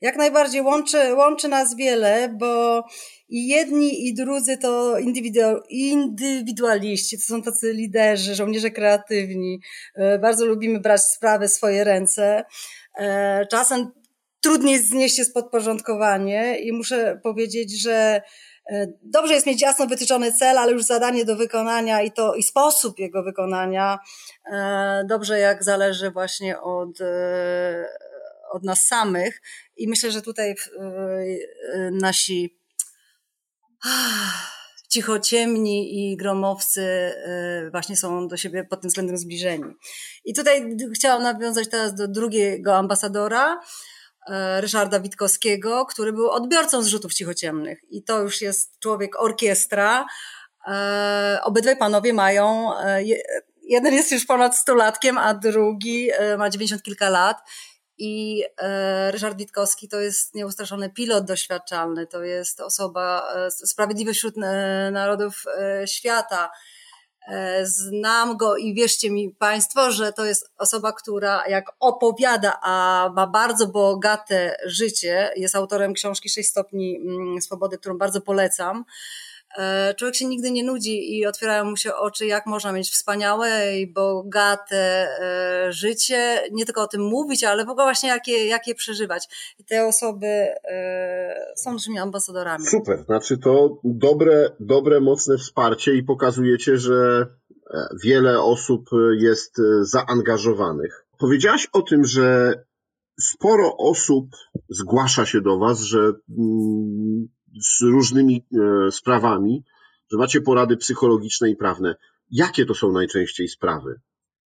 Jak 0.00 0.16
najbardziej 0.16 0.62
łączy, 0.62 1.14
łączy 1.14 1.48
nas 1.48 1.76
wiele, 1.76 2.34
bo 2.38 2.84
i 3.28 3.48
jedni 3.48 4.06
i 4.06 4.14
drudzy 4.14 4.58
to 4.58 4.98
indywidualiści, 5.68 7.18
to 7.18 7.24
są 7.24 7.42
tacy 7.42 7.72
liderzy, 7.72 8.34
żołnierze 8.34 8.70
kreatywni. 8.70 9.60
E, 9.94 10.18
bardzo 10.18 10.46
lubimy 10.46 10.80
brać 10.80 11.02
sprawy 11.02 11.48
w 11.48 11.52
swoje 11.52 11.84
ręce. 11.84 12.44
E, 12.98 13.46
czasem 13.46 13.92
trudniej 14.40 14.78
znieść 14.78 15.18
jest 15.18 15.34
podporządkowanie 15.34 16.58
i 16.58 16.72
muszę 16.72 17.20
powiedzieć, 17.22 17.82
że 17.82 18.22
Dobrze 19.02 19.34
jest 19.34 19.46
mieć 19.46 19.62
jasno 19.62 19.86
wytyczony 19.86 20.32
cel, 20.32 20.58
ale 20.58 20.72
już 20.72 20.82
zadanie 20.82 21.24
do 21.24 21.36
wykonania 21.36 22.02
i 22.02 22.12
to 22.12 22.34
i 22.34 22.42
sposób 22.42 22.98
jego 22.98 23.22
wykonania 23.22 23.98
dobrze 25.04 25.38
jak 25.38 25.64
zależy 25.64 26.10
właśnie 26.10 26.60
od, 26.60 26.98
od 28.52 28.64
nas 28.64 28.86
samych. 28.86 29.40
I 29.76 29.88
myślę, 29.88 30.10
że 30.10 30.22
tutaj 30.22 30.54
nasi 31.90 32.58
cichociemni 34.88 36.12
i 36.12 36.16
gromowcy 36.16 37.12
właśnie 37.70 37.96
są 37.96 38.28
do 38.28 38.36
siebie 38.36 38.64
pod 38.64 38.80
tym 38.80 38.88
względem 38.88 39.16
zbliżeni. 39.16 39.74
I 40.24 40.34
tutaj 40.34 40.76
chciałam 40.94 41.22
nawiązać 41.22 41.68
teraz 41.68 41.94
do 41.94 42.08
drugiego 42.08 42.76
ambasadora, 42.76 43.60
Ryszarda 44.60 45.00
Witkowskiego, 45.00 45.86
który 45.86 46.12
był 46.12 46.30
odbiorcą 46.30 46.82
zrzutów 46.82 47.14
cichociemnych. 47.14 47.80
I 47.90 48.04
to 48.04 48.20
już 48.20 48.40
jest 48.40 48.78
człowiek 48.78 49.22
orkiestra. 49.22 50.06
Y, 50.66 50.72
obydwaj 51.42 51.76
panowie 51.76 52.12
mają, 52.12 52.70
jeden 53.62 53.94
jest 53.94 54.12
już 54.12 54.26
ponad 54.26 54.58
stulatkiem, 54.58 55.18
a 55.18 55.34
drugi 55.34 56.10
ma 56.38 56.50
dziewięćdziesiąt 56.50 56.82
kilka 56.82 57.08
lat 57.08 57.36
i 57.98 58.44
e, 58.58 59.10
Ryszard 59.10 59.38
Witkowski 59.38 59.88
to 59.88 60.00
jest 60.00 60.34
nieustraszony 60.34 60.90
pilot 60.90 61.24
doświadczalny, 61.24 62.06
to 62.06 62.24
jest 62.24 62.60
osoba 62.60 63.32
e, 63.34 63.50
sprawiedliwy 63.50 64.14
wśród 64.14 64.34
e, 64.38 64.90
narodów 64.90 65.44
świata. 65.86 66.50
Znam 67.62 68.36
go 68.36 68.56
i 68.56 68.74
wierzcie 68.74 69.10
mi 69.10 69.30
Państwo, 69.30 69.90
że 69.90 70.12
to 70.12 70.24
jest 70.24 70.50
osoba, 70.58 70.92
która 70.92 71.46
jak 71.48 71.64
opowiada, 71.80 72.58
a 72.62 73.08
ma 73.14 73.26
bardzo 73.26 73.66
bogate 73.66 74.56
życie, 74.66 75.30
jest 75.36 75.54
autorem 75.54 75.94
książki 75.94 76.28
Sześć 76.28 76.48
stopni 76.48 76.96
mm, 76.96 77.42
swobody, 77.42 77.78
którą 77.78 77.98
bardzo 77.98 78.20
polecam 78.20 78.84
E, 78.84 79.31
człowiek 79.96 80.16
się 80.16 80.26
nigdy 80.26 80.50
nie 80.50 80.64
nudzi 80.64 81.18
i 81.18 81.26
otwierają 81.26 81.64
mu 81.64 81.76
się 81.76 81.94
oczy, 81.94 82.26
jak 82.26 82.46
można 82.46 82.72
mieć 82.72 82.90
wspaniałe 82.90 83.78
i 83.78 83.92
bogate 83.92 85.08
e, 85.20 85.72
życie, 85.72 86.42
nie 86.52 86.64
tylko 86.64 86.82
o 86.82 86.86
tym 86.86 87.02
mówić, 87.02 87.44
ale 87.44 87.64
w 87.64 87.68
ogóle 87.68 87.84
właśnie 87.84 88.08
jak 88.08 88.28
je, 88.28 88.46
jak 88.46 88.66
je 88.66 88.74
przeżywać. 88.74 89.54
I 89.58 89.64
te 89.64 89.86
osoby 89.86 90.26
e, 90.26 91.54
są 91.56 91.72
naszymi 91.72 91.98
ambasadorami. 91.98 92.66
Super, 92.66 93.04
znaczy 93.04 93.38
to 93.38 93.80
dobre, 93.84 94.50
dobre, 94.60 95.00
mocne 95.00 95.38
wsparcie 95.38 95.94
i 95.94 96.02
pokazujecie, 96.02 96.76
że 96.76 97.26
wiele 98.04 98.42
osób 98.42 98.90
jest 99.18 99.56
zaangażowanych. 99.82 101.06
Powiedziałaś 101.18 101.68
o 101.72 101.82
tym, 101.82 102.04
że 102.04 102.54
sporo 103.20 103.76
osób 103.76 104.26
zgłasza 104.68 105.26
się 105.26 105.40
do 105.40 105.58
Was, 105.58 105.80
że 105.80 105.98
mm, 105.98 107.28
z 107.60 107.82
różnymi 107.82 108.46
e, 108.52 108.90
sprawami, 108.90 109.64
że 110.12 110.18
macie 110.18 110.40
porady 110.40 110.76
psychologiczne 110.76 111.50
i 111.50 111.56
prawne. 111.56 111.94
Jakie 112.30 112.66
to 112.66 112.74
są 112.74 112.92
najczęściej 112.92 113.48
sprawy? 113.48 114.00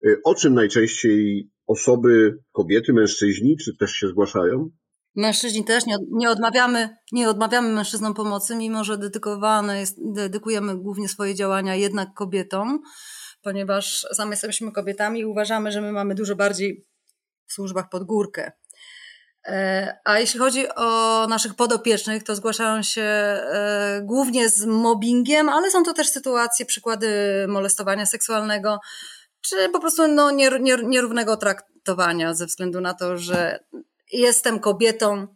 E, 0.05 0.09
o 0.23 0.35
czym 0.35 0.53
najczęściej 0.53 1.49
osoby, 1.67 2.39
kobiety, 2.51 2.93
mężczyźni, 2.93 3.57
czy 3.57 3.77
też 3.77 3.91
się 3.91 4.07
zgłaszają? 4.07 4.69
Mężczyźni 5.15 5.65
też 5.65 5.85
nie, 5.85 5.95
nie, 6.11 6.29
odmawiamy, 6.29 6.97
nie 7.11 7.29
odmawiamy 7.29 7.69
mężczyznom 7.69 8.13
pomocy, 8.13 8.55
mimo 8.55 8.83
że 8.83 8.97
dedykowane 8.97 9.79
jest, 9.79 9.97
dedykujemy 10.13 10.77
głównie 10.77 11.09
swoje 11.09 11.35
działania 11.35 11.75
jednak 11.75 12.13
kobietom, 12.13 12.81
ponieważ 13.41 14.05
same 14.13 14.31
jesteśmy 14.31 14.71
kobietami 14.71 15.19
i 15.19 15.25
uważamy, 15.25 15.71
że 15.71 15.81
my 15.81 15.91
mamy 15.91 16.15
dużo 16.15 16.35
bardziej 16.35 16.85
w 17.45 17.53
służbach 17.53 17.89
pod 17.89 18.03
górkę. 18.03 18.51
E, 19.47 19.97
a 20.03 20.19
jeśli 20.19 20.39
chodzi 20.39 20.75
o 20.75 21.27
naszych 21.27 21.55
podopiecznych, 21.55 22.23
to 22.23 22.35
zgłaszają 22.35 22.83
się 22.83 23.01
e, 23.01 24.01
głównie 24.03 24.49
z 24.49 24.65
mobbingiem, 24.65 25.49
ale 25.49 25.71
są 25.71 25.83
to 25.83 25.93
też 25.93 26.09
sytuacje, 26.09 26.65
przykłady 26.65 27.09
molestowania 27.47 28.05
seksualnego, 28.05 28.79
czy 29.41 29.69
po 29.69 29.79
prostu 29.79 30.07
no, 30.07 30.31
nierównego 30.83 31.37
traktowania 31.37 32.33
ze 32.33 32.45
względu 32.45 32.81
na 32.81 32.93
to, 32.93 33.17
że 33.17 33.59
jestem 34.11 34.59
kobietą, 34.59 35.27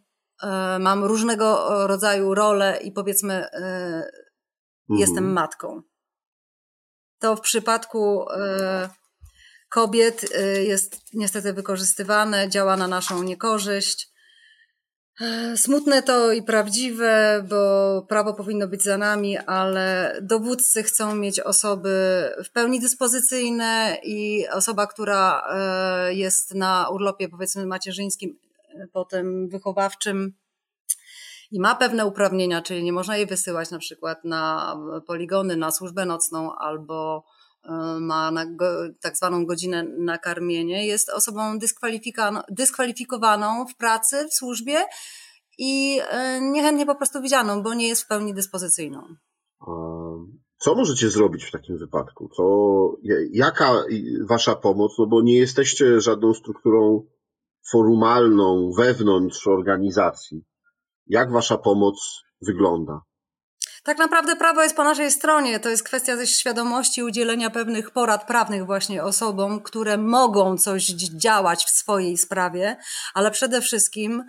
e, 0.42 0.78
mam 0.78 1.04
różnego 1.04 1.68
rodzaju 1.86 2.34
role 2.34 2.78
i 2.82 2.92
powiedzmy 2.92 3.46
jestem 4.88 5.18
mhm. 5.18 5.32
matką. 5.32 5.82
To 7.18 7.36
w 7.36 7.40
przypadku 7.40 8.26
kobiet 9.72 10.24
y, 10.24 10.64
jest 10.64 11.00
niestety 11.14 11.52
wykorzystywane, 11.52 12.48
działa 12.48 12.76
na 12.76 12.88
naszą 12.88 13.22
niekorzyść. 13.22 14.12
Smutne 15.56 16.02
to 16.02 16.32
i 16.32 16.42
prawdziwe, 16.42 17.44
bo 17.48 18.02
prawo 18.08 18.34
powinno 18.34 18.68
być 18.68 18.82
za 18.82 18.98
nami, 18.98 19.38
ale 19.38 20.18
dowódcy 20.22 20.82
chcą 20.82 21.14
mieć 21.14 21.40
osoby 21.40 22.24
w 22.44 22.52
pełni 22.52 22.80
dyspozycyjne 22.80 23.98
i 24.04 24.48
osoba, 24.48 24.86
która 24.86 25.42
e, 25.50 26.14
jest 26.14 26.54
na 26.54 26.88
urlopie 26.88 27.28
powiedzmy 27.28 27.66
macierzyńskim, 27.66 28.38
e, 28.74 28.86
potem 28.92 29.48
wychowawczym 29.48 30.32
i 31.50 31.60
ma 31.60 31.74
pewne 31.74 32.06
uprawnienia, 32.06 32.62
czyli 32.62 32.84
nie 32.84 32.92
można 32.92 33.16
jej 33.16 33.26
wysyłać 33.26 33.70
na 33.70 33.78
przykład 33.78 34.24
na 34.24 34.76
poligony, 35.06 35.56
na 35.56 35.70
służbę 35.70 36.06
nocną 36.06 36.56
albo 36.56 37.24
E, 37.24 37.31
ma 38.00 38.30
na 38.30 38.46
go, 38.46 38.66
tak 39.00 39.16
zwaną 39.16 39.46
godzinę 39.46 39.82
na 39.98 40.18
karmienie, 40.18 40.86
jest 40.86 41.10
osobą 41.10 41.58
dyskwalifikowaną 42.50 43.66
w 43.66 43.76
pracy, 43.76 44.28
w 44.28 44.34
służbie 44.34 44.78
i 45.58 46.00
e, 46.10 46.40
niechętnie 46.40 46.86
po 46.86 46.94
prostu 46.94 47.22
widzianą, 47.22 47.62
bo 47.62 47.74
nie 47.74 47.88
jest 47.88 48.02
w 48.02 48.06
pełni 48.06 48.34
dyspozycyjną. 48.34 49.02
Co 50.58 50.74
możecie 50.74 51.10
zrobić 51.10 51.44
w 51.44 51.50
takim 51.50 51.78
wypadku? 51.78 52.28
Co, 52.36 52.44
jaka 53.32 53.84
wasza 54.28 54.54
pomoc? 54.54 54.92
No 54.98 55.06
bo 55.06 55.22
nie 55.22 55.38
jesteście 55.38 56.00
żadną 56.00 56.34
strukturą 56.34 57.06
formalną 57.70 58.70
wewnątrz 58.76 59.46
organizacji. 59.46 60.44
Jak 61.06 61.32
wasza 61.32 61.58
pomoc 61.58 62.22
wygląda? 62.40 63.00
Tak 63.84 63.98
naprawdę 63.98 64.36
prawo 64.36 64.62
jest 64.62 64.76
po 64.76 64.84
naszej 64.84 65.10
stronie. 65.10 65.60
To 65.60 65.68
jest 65.68 65.82
kwestia 65.82 66.16
ze 66.16 66.26
świadomości 66.26 67.02
udzielenia 67.02 67.50
pewnych 67.50 67.90
porad 67.90 68.26
prawnych 68.26 68.66
właśnie 68.66 69.04
osobom, 69.04 69.60
które 69.60 69.96
mogą 69.96 70.58
coś 70.58 70.86
działać 70.86 71.64
w 71.64 71.70
swojej 71.70 72.18
sprawie, 72.18 72.76
ale 73.14 73.30
przede 73.30 73.60
wszystkim 73.60 74.24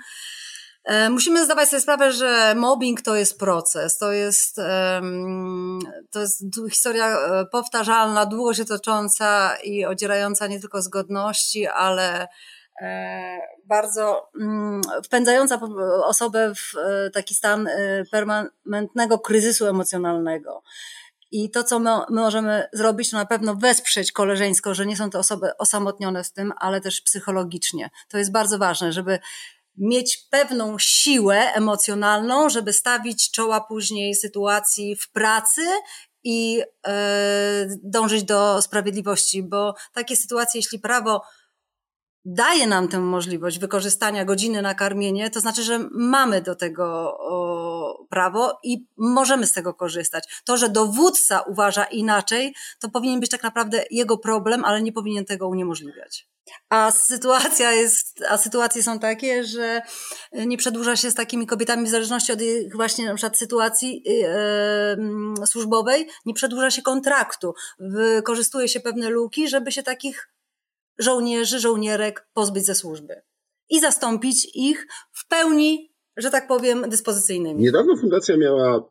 e, 0.84 1.10
Musimy 1.10 1.46
zdawać 1.46 1.70
sobie 1.70 1.82
sprawę, 1.82 2.12
że 2.12 2.54
mobbing 2.56 3.02
to 3.02 3.16
jest 3.16 3.40
proces, 3.40 3.98
to 3.98 4.12
jest, 4.12 4.56
to 6.12 6.20
jest 6.20 6.44
historia 6.72 7.08
e, 7.08 7.46
powtarzalna, 7.46 8.26
długo 8.26 8.54
się 8.54 8.66
tocząca 8.66 9.56
i 9.64 9.86
odzierająca 9.86 10.48
nie 10.48 10.60
tylko 10.60 10.82
z 10.82 10.88
godności, 10.88 11.68
ale 11.68 12.28
E, 12.28 12.28
bardzo 13.66 14.30
mm, 14.42 14.82
wpędzająca 15.06 15.60
osobę 16.04 16.54
w 16.56 16.78
e, 16.78 17.10
taki 17.10 17.36
stan 17.36 17.68
e, 17.68 18.06
permanentnego 18.12 19.20
kryzysu 19.20 19.68
emocjonalnego. 19.68 20.64
I 21.32 21.52
to, 21.52 21.64
co 21.64 21.80
my, 21.80 21.92
my, 22.10 22.22
możemy 22.22 22.68
zrobić, 22.74 23.10
to 23.10 23.18
na 23.18 23.26
pewno 23.26 23.56
wesprzeć 23.56 24.12
koleżeńsko, 24.12 24.74
że 24.76 24.86
nie 24.86 24.98
są 24.98 25.10
to 25.10 25.20
osoby 25.20 25.58
osamotnione 25.58 26.24
z 26.24 26.34
tym, 26.34 26.54
ale 26.58 26.82
też 26.82 27.02
psychologicznie. 27.02 27.90
To 28.10 28.18
jest 28.18 28.32
bardzo 28.32 28.58
ważne, 28.58 28.94
żeby 28.94 29.20
mieć 29.78 30.28
pewną 30.30 30.76
siłę 30.80 31.54
emocjonalną, 31.54 32.50
żeby 32.50 32.74
stawić 32.74 33.32
czoła 33.32 33.62
później 33.62 34.16
sytuacji 34.16 34.96
w 34.96 35.12
pracy 35.12 35.62
i 36.24 36.64
dążyć 37.84 38.24
do 38.24 38.62
sprawiedliwości, 38.62 39.44
bo 39.44 39.76
takie 39.94 40.16
sytuacje, 40.16 40.60
jeśli 40.60 40.80
prawo 40.80 41.22
daje 42.26 42.68
nam 42.68 42.88
tę 42.88 43.00
możliwość 43.00 43.60
wykorzystania 43.60 44.26
godziny 44.26 44.62
na 44.62 44.76
karmienie, 44.76 45.30
to 45.30 45.40
znaczy, 45.40 45.64
że 45.64 45.80
mamy 45.92 46.42
do 46.42 46.56
tego 46.56 47.18
prawo 48.10 48.60
i 48.64 48.88
możemy 48.98 49.48
z 49.48 49.52
tego 49.52 49.74
korzystać. 49.74 50.42
To, 50.46 50.58
że 50.58 50.70
dowódca 50.70 51.42
uważa 51.42 51.84
inaczej, 51.84 52.56
to 52.80 52.90
powinien 52.90 53.20
być 53.20 53.30
tak 53.30 53.44
naprawdę 53.44 53.84
jego 53.92 54.18
problem, 54.18 54.66
ale 54.66 54.82
nie 54.82 54.92
powinien 54.92 55.26
tego 55.26 55.48
uniemożliwiać. 55.48 56.28
A 56.70 56.92
sytuacja 56.92 57.72
jest, 57.72 58.24
a 58.30 58.38
sytuacje 58.38 58.84
są 58.84 59.00
takie, 59.00 59.44
że 59.44 59.82
nie 60.34 60.58
przedłuża 60.58 60.96
się 60.96 61.12
z 61.12 61.16
takimi 61.16 61.48
kobietami 61.48 61.86
w 61.86 61.90
zależności 61.90 62.32
od 62.32 62.42
ich 62.42 62.76
właśnie 62.76 63.06
na 63.06 63.16
przykład 63.16 63.38
sytuacji 63.38 64.04
yy, 65.40 65.48
służbowej, 65.48 66.08
nie 66.26 66.34
przedłuża 66.34 66.72
się 66.72 66.82
kontraktu. 66.82 67.54
Wykorzystuje 67.80 68.68
się 68.68 68.80
pewne 68.80 69.10
luki, 69.10 69.48
żeby 69.48 69.72
się 69.72 69.84
takich 69.84 70.34
żołnierzy, 70.98 71.60
żołnierek 71.60 72.28
pozbyć 72.34 72.66
ze 72.66 72.76
służby 72.76 73.22
i 73.70 73.80
zastąpić 73.80 74.56
ich 74.56 74.88
w 75.12 75.28
pełni, 75.28 75.94
że 76.18 76.32
tak 76.32 76.48
powiem, 76.48 76.90
dyspozycyjnymi. 76.90 77.64
Niedawno 77.64 77.98
fundacja 77.98 78.38
miała 78.38 78.90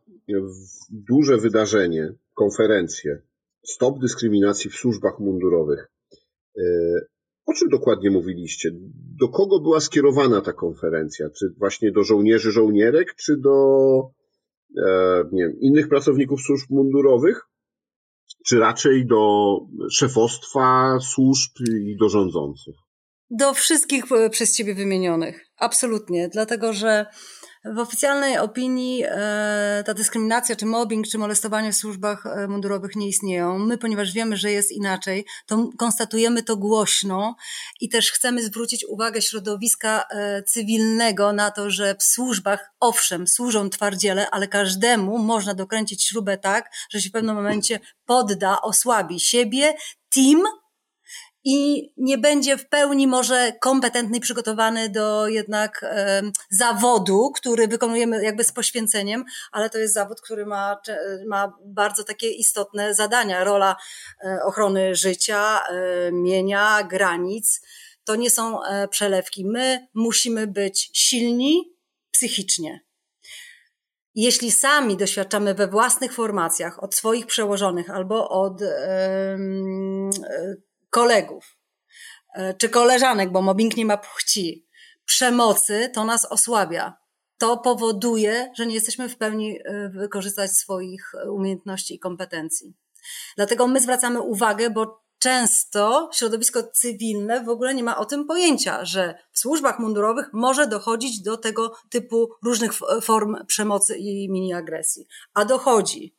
duże 0.90 1.36
wydarzenie, 1.38 2.12
konferencję 2.34 3.22
Stop 3.66 3.98
dyskryminacji 3.98 4.70
w 4.70 4.74
służbach 4.74 5.18
mundurowych. 5.18 5.90
E, 6.58 6.62
o 7.46 7.52
czym 7.52 7.68
dokładnie 7.68 8.10
mówiliście? 8.10 8.70
Do 9.20 9.28
kogo 9.28 9.60
była 9.60 9.80
skierowana 9.80 10.40
ta 10.40 10.52
konferencja? 10.52 11.30
Czy 11.30 11.54
właśnie 11.58 11.92
do 11.92 12.02
żołnierzy, 12.02 12.52
żołnierek, 12.52 13.14
czy 13.14 13.36
do 13.36 13.54
e, 14.78 15.24
nie 15.32 15.42
wiem, 15.42 15.60
innych 15.60 15.88
pracowników 15.88 16.40
służb 16.40 16.70
mundurowych? 16.70 17.48
Czy 18.46 18.58
raczej 18.58 19.06
do 19.06 19.56
szefostwa 19.92 20.98
służb 21.00 21.50
i 21.70 21.96
do 21.96 22.08
rządzących? 22.08 22.74
Do 23.30 23.54
wszystkich 23.54 24.12
e, 24.12 24.30
przez 24.30 24.56
Ciebie 24.56 24.74
wymienionych. 24.74 25.46
Absolutnie. 25.56 26.28
Dlatego, 26.28 26.72
że 26.72 27.06
w 27.64 27.78
oficjalnej 27.78 28.38
opinii 28.38 29.04
e, 29.06 29.82
ta 29.86 29.94
dyskryminacja, 29.94 30.56
czy 30.56 30.66
mobbing, 30.66 31.06
czy 31.06 31.18
molestowanie 31.18 31.72
w 31.72 31.76
służbach 31.76 32.26
e, 32.26 32.48
mundurowych 32.48 32.96
nie 32.96 33.08
istnieją. 33.08 33.58
My, 33.58 33.78
ponieważ 33.78 34.12
wiemy, 34.12 34.36
że 34.36 34.52
jest 34.52 34.72
inaczej, 34.72 35.26
to 35.46 35.68
konstatujemy 35.78 36.42
to 36.42 36.56
głośno 36.56 37.36
i 37.80 37.88
też 37.88 38.12
chcemy 38.12 38.42
zwrócić 38.42 38.84
uwagę 38.88 39.22
środowiska 39.22 40.04
e, 40.10 40.42
cywilnego 40.42 41.32
na 41.32 41.50
to, 41.50 41.70
że 41.70 41.94
w 41.94 42.02
służbach, 42.02 42.70
owszem, 42.80 43.26
służą 43.26 43.70
twardziele, 43.70 44.30
ale 44.30 44.48
każdemu 44.48 45.18
można 45.18 45.54
dokręcić 45.54 46.04
śrubę 46.04 46.38
tak, 46.38 46.70
że 46.90 47.00
się 47.00 47.08
w 47.08 47.12
pewnym 47.12 47.36
momencie 47.36 47.80
podda, 48.06 48.60
osłabi 48.62 49.20
siebie, 49.20 49.74
team, 50.14 50.42
i 51.44 51.92
nie 51.96 52.18
będzie 52.18 52.56
w 52.56 52.68
pełni 52.68 53.06
może 53.06 53.52
kompetentny 53.60 54.16
i 54.16 54.20
przygotowany 54.20 54.88
do 54.88 55.28
jednak 55.28 55.82
e, 55.82 56.22
zawodu, 56.50 57.30
który 57.34 57.68
wykonujemy 57.68 58.24
jakby 58.24 58.44
z 58.44 58.52
poświęceniem, 58.52 59.24
ale 59.52 59.70
to 59.70 59.78
jest 59.78 59.94
zawód, 59.94 60.20
który 60.20 60.46
ma, 60.46 60.80
ma 61.26 61.58
bardzo 61.64 62.04
takie 62.04 62.30
istotne 62.30 62.94
zadania. 62.94 63.44
Rola 63.44 63.76
e, 64.24 64.38
ochrony 64.44 64.94
życia, 64.94 65.60
e, 65.60 66.12
mienia, 66.12 66.82
granic. 66.82 67.60
To 68.04 68.16
nie 68.16 68.30
są 68.30 68.62
e, 68.62 68.88
przelewki. 68.88 69.46
My 69.46 69.86
musimy 69.94 70.46
być 70.46 70.90
silni 70.92 71.72
psychicznie. 72.10 72.80
Jeśli 74.14 74.50
sami 74.50 74.96
doświadczamy 74.96 75.54
we 75.54 75.66
własnych 75.66 76.12
formacjach 76.12 76.82
od 76.82 76.94
swoich 76.94 77.26
przełożonych 77.26 77.90
albo 77.90 78.28
od 78.28 78.62
kolegów 80.92 81.56
e, 82.34 82.54
czy 82.54 82.68
koleżanek, 82.68 83.32
bo 83.32 83.42
mobbing 83.42 83.76
nie 83.76 83.86
ma 83.86 83.96
płci, 83.96 84.66
przemocy, 85.04 85.90
to 85.94 86.04
nas 86.04 86.24
osłabia. 86.24 86.98
To 87.38 87.56
powoduje, 87.56 88.52
że 88.56 88.66
nie 88.66 88.74
jesteśmy 88.74 89.08
w 89.08 89.16
pełni 89.16 89.58
e, 89.64 89.88
wykorzystać 89.88 90.50
swoich 90.50 91.12
umiejętności 91.30 91.94
i 91.94 91.98
kompetencji. 91.98 92.74
Dlatego 93.36 93.66
my 93.66 93.80
zwracamy 93.80 94.20
uwagę, 94.20 94.70
bo 94.70 95.02
często 95.18 96.10
środowisko 96.12 96.62
cywilne 96.62 97.44
w 97.44 97.48
ogóle 97.48 97.74
nie 97.74 97.82
ma 97.82 97.98
o 97.98 98.04
tym 98.04 98.26
pojęcia, 98.26 98.84
że 98.84 99.14
w 99.32 99.38
służbach 99.38 99.78
mundurowych 99.78 100.30
może 100.32 100.66
dochodzić 100.66 101.22
do 101.22 101.36
tego 101.36 101.76
typu 101.90 102.28
różnych 102.44 102.72
form 103.02 103.46
przemocy 103.46 103.96
i 103.96 104.30
mini 104.30 104.54
agresji. 104.54 105.06
A 105.34 105.44
dochodzi. 105.44 106.16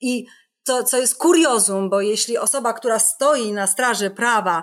I 0.00 0.26
to, 0.64 0.84
co 0.84 0.98
jest 0.98 1.16
kuriozum, 1.16 1.90
bo 1.90 2.00
jeśli 2.00 2.38
osoba, 2.38 2.72
która 2.72 2.98
stoi 2.98 3.52
na 3.52 3.66
straży 3.66 4.10
prawa, 4.10 4.62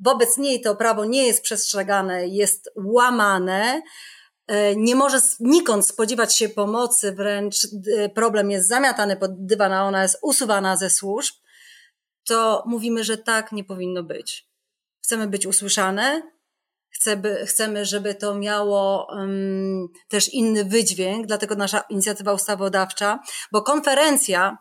wobec 0.00 0.38
niej 0.38 0.60
to 0.60 0.76
prawo 0.76 1.04
nie 1.04 1.26
jest 1.26 1.42
przestrzegane, 1.42 2.28
jest 2.28 2.70
łamane, 2.76 3.82
e, 4.46 4.76
nie 4.76 4.96
może 4.96 5.20
nikąd 5.40 5.86
spodziewać 5.86 6.36
się 6.36 6.48
pomocy, 6.48 7.12
wręcz 7.12 7.56
e, 7.96 8.08
problem 8.08 8.50
jest 8.50 8.68
zamiatany 8.68 9.16
pod 9.16 9.46
dywan, 9.46 9.72
a 9.72 9.84
ona 9.84 10.02
jest 10.02 10.18
usuwana 10.22 10.76
ze 10.76 10.90
służb, 10.90 11.34
to 12.24 12.62
mówimy, 12.66 13.04
że 13.04 13.16
tak 13.16 13.52
nie 13.52 13.64
powinno 13.64 14.02
być. 14.02 14.48
Chcemy 15.04 15.26
być 15.26 15.46
usłyszane, 15.46 16.22
chcemy, 16.90 17.46
chcemy 17.46 17.84
żeby 17.84 18.14
to 18.14 18.34
miało 18.34 19.06
um, 19.10 19.88
też 20.08 20.34
inny 20.34 20.64
wydźwięk, 20.64 21.26
dlatego 21.26 21.54
nasza 21.54 21.80
inicjatywa 21.80 22.32
ustawodawcza, 22.32 23.20
bo 23.52 23.62
konferencja 23.62 24.58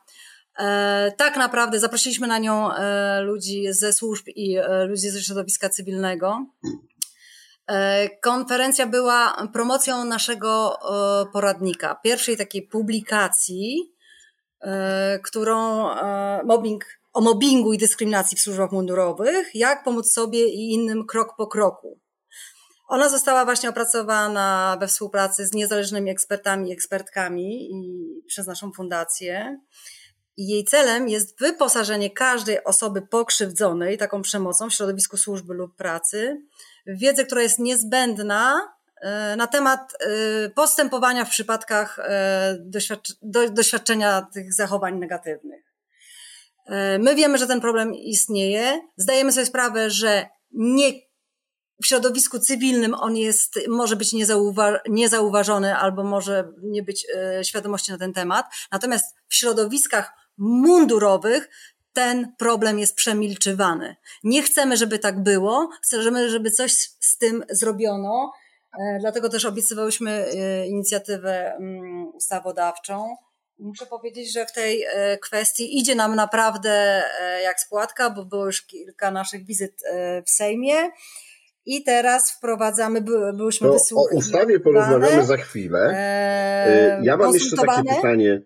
tak 1.17 1.37
naprawdę 1.37 1.79
zaprosiliśmy 1.79 2.27
na 2.27 2.37
nią 2.37 2.73
e, 2.73 3.21
ludzi 3.21 3.73
ze 3.73 3.93
służb 3.93 4.27
i 4.27 4.57
e, 4.57 4.85
ludzi 4.85 5.09
ze 5.09 5.21
środowiska 5.21 5.69
cywilnego. 5.69 6.45
Konferencja 8.21 8.87
była 8.87 9.47
promocją 9.53 10.05
naszego 10.05 10.77
poradnika, 11.33 11.95
pierwszej 12.03 12.37
takiej 12.37 12.67
publikacji, 12.67 13.93
którą 15.23 15.89
mobbing, 16.45 16.85
o 17.13 17.21
mobbingu 17.21 17.73
i 17.73 17.77
dyskryminacji 17.77 18.37
w 18.37 18.41
służbach 18.41 18.71
mundurowych, 18.71 19.55
jak 19.55 19.83
pomóc 19.83 20.13
sobie 20.13 20.47
i 20.47 20.73
innym 20.73 21.05
krok 21.05 21.35
po 21.37 21.47
kroku. 21.47 21.99
Ona 22.87 23.09
została 23.09 23.45
właśnie 23.45 23.69
opracowana 23.69 24.77
we 24.79 24.87
współpracy 24.87 25.47
z 25.47 25.53
niezależnymi 25.53 26.11
ekspertami 26.11 26.69
i 26.69 26.73
ekspertkami 26.73 27.69
i 27.71 28.05
przez 28.27 28.47
naszą 28.47 28.71
fundację. 28.71 29.59
Jej 30.47 30.65
celem 30.65 31.09
jest 31.09 31.39
wyposażenie 31.39 32.09
każdej 32.09 32.63
osoby 32.63 33.01
pokrzywdzonej 33.01 33.97
taką 33.97 34.21
przemocą 34.21 34.69
w 34.69 34.73
środowisku 34.73 35.17
służby 35.17 35.53
lub 35.53 35.75
pracy 35.75 36.41
w 36.87 36.99
wiedzę, 36.99 37.25
która 37.25 37.41
jest 37.41 37.59
niezbędna 37.59 38.73
e, 39.01 39.35
na 39.35 39.47
temat 39.47 39.93
e, 39.99 40.49
postępowania 40.49 41.25
w 41.25 41.29
przypadkach 41.29 41.99
e, 41.99 42.57
doświadczenia 43.51 44.27
tych 44.33 44.53
zachowań 44.53 44.99
negatywnych. 44.99 45.71
My 46.99 47.15
wiemy, 47.15 47.37
że 47.37 47.47
ten 47.47 47.61
problem 47.61 47.93
istnieje. 47.93 48.81
Zdajemy 48.97 49.31
sobie 49.31 49.45
sprawę, 49.45 49.89
że 49.89 50.27
nie 50.51 50.91
w 51.83 51.87
środowisku 51.87 52.39
cywilnym 52.39 52.93
on 52.93 53.17
jest, 53.17 53.59
może 53.67 53.95
być 53.95 54.13
niezauwa 54.13 54.79
niezauważony 54.89 55.75
albo 55.75 56.03
może 56.03 56.51
nie 56.63 56.83
być 56.83 57.07
świadomości 57.43 57.91
na 57.91 57.97
ten 57.97 58.13
temat. 58.13 58.45
Natomiast 58.71 59.15
w 59.27 59.35
środowiskach 59.35 60.20
mundurowych 60.41 61.49
ten 61.93 62.35
problem 62.37 62.79
jest 62.79 62.95
przemilczywany. 62.95 63.95
Nie 64.23 64.43
chcemy, 64.43 64.77
żeby 64.77 64.99
tak 64.99 65.23
było, 65.23 65.69
chcemy, 65.81 66.29
żeby 66.29 66.51
coś 66.51 66.73
z 66.99 67.17
tym 67.17 67.43
zrobiono. 67.49 68.31
E, 68.79 68.99
dlatego 68.99 69.29
też 69.29 69.45
obiecywałyśmy 69.45 70.11
e, 70.11 70.67
inicjatywę 70.67 71.53
mm, 71.53 72.07
ustawodawczą. 72.15 73.15
Muszę 73.59 73.85
powiedzieć, 73.85 74.33
że 74.33 74.45
w 74.45 74.51
tej 74.51 74.83
e, 74.83 75.17
kwestii 75.17 75.79
idzie 75.79 75.95
nam 75.95 76.15
naprawdę 76.15 77.03
jak 77.43 77.59
spłatka, 77.59 78.09
bo 78.09 78.25
było 78.25 78.45
już 78.45 78.61
kilka 78.61 79.11
naszych 79.11 79.45
wizyt 79.45 79.83
w 80.25 80.29
Sejmie. 80.29 80.75
I 81.65 81.83
teraz 81.83 82.31
wprowadzamy, 82.31 83.01
byłyśmy 83.33 83.67
to 83.67 83.73
wysłuchane. 83.73 84.15
O 84.15 84.17
ustawie 84.17 84.59
porozmawiamy 84.59 85.25
za 85.25 85.37
chwilę. 85.37 85.95
Ja 87.03 87.17
mam 87.17 87.33
jeszcze 87.33 87.55
takie 87.55 87.95
pytanie. 87.95 88.41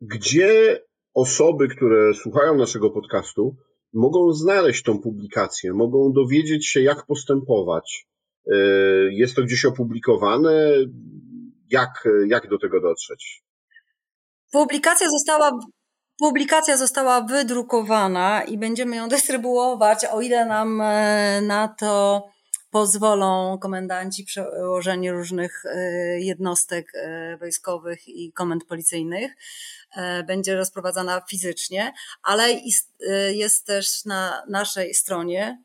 Gdzie 0.00 0.80
osoby, 1.14 1.68
które 1.68 2.14
słuchają 2.14 2.54
naszego 2.54 2.90
podcastu, 2.90 3.56
mogą 3.92 4.32
znaleźć 4.32 4.82
tą 4.82 4.98
publikację, 4.98 5.72
mogą 5.72 6.12
dowiedzieć 6.12 6.66
się, 6.66 6.80
jak 6.80 7.06
postępować. 7.06 8.06
E, 8.52 8.56
jest 9.10 9.36
to 9.36 9.42
gdzieś 9.42 9.64
opublikowane? 9.64 10.72
Jak, 11.70 12.08
jak 12.26 12.48
do 12.48 12.58
tego 12.58 12.80
dotrzeć? 12.80 13.42
Publikacja 14.52 15.06
została, 15.10 15.58
publikacja 16.18 16.76
została 16.76 17.20
wydrukowana 17.20 18.42
i 18.42 18.58
będziemy 18.58 18.96
ją 18.96 19.08
dystrybuować, 19.08 20.04
o 20.12 20.20
ile 20.20 20.46
nam 20.46 20.80
e, 20.80 21.40
na 21.42 21.68
to 21.68 22.22
pozwolą 22.70 23.58
komendanci 23.58 24.24
przełożeni 24.24 25.10
różnych 25.10 25.66
e, 25.66 26.20
jednostek 26.20 26.92
wojskowych 27.40 28.08
i 28.08 28.32
komend 28.32 28.64
policyjnych. 28.64 29.32
E, 29.96 30.22
będzie 30.22 30.56
rozprowadzana 30.56 31.22
fizycznie, 31.30 31.92
ale 32.22 32.44
e, 32.44 32.60
jest 33.34 33.66
też 33.66 34.04
na 34.04 34.42
naszej 34.48 34.94
stronie 34.94 35.62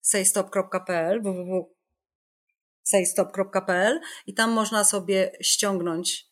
saystop.pl 0.00 1.22
www.saystop.pl 1.22 4.00
i 4.26 4.34
tam 4.34 4.50
można 4.50 4.84
sobie 4.84 5.32
ściągnąć 5.40 6.26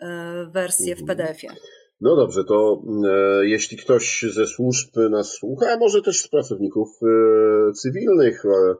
e, 0.00 0.46
wersję 0.52 0.96
w 0.96 1.00
mhm. 1.00 1.18
PDF-ie. 1.18 1.52
No 2.00 2.16
dobrze, 2.16 2.44
to 2.44 2.82
e, 3.08 3.46
jeśli 3.46 3.76
ktoś 3.76 4.24
ze 4.30 4.46
służb 4.46 4.96
nas 5.10 5.32
słucha, 5.32 5.72
a 5.72 5.78
może 5.78 6.02
też 6.02 6.20
z 6.20 6.28
pracowników 6.28 6.88
e, 7.02 7.06
cywilnych, 7.72 8.44
e, 8.44 8.74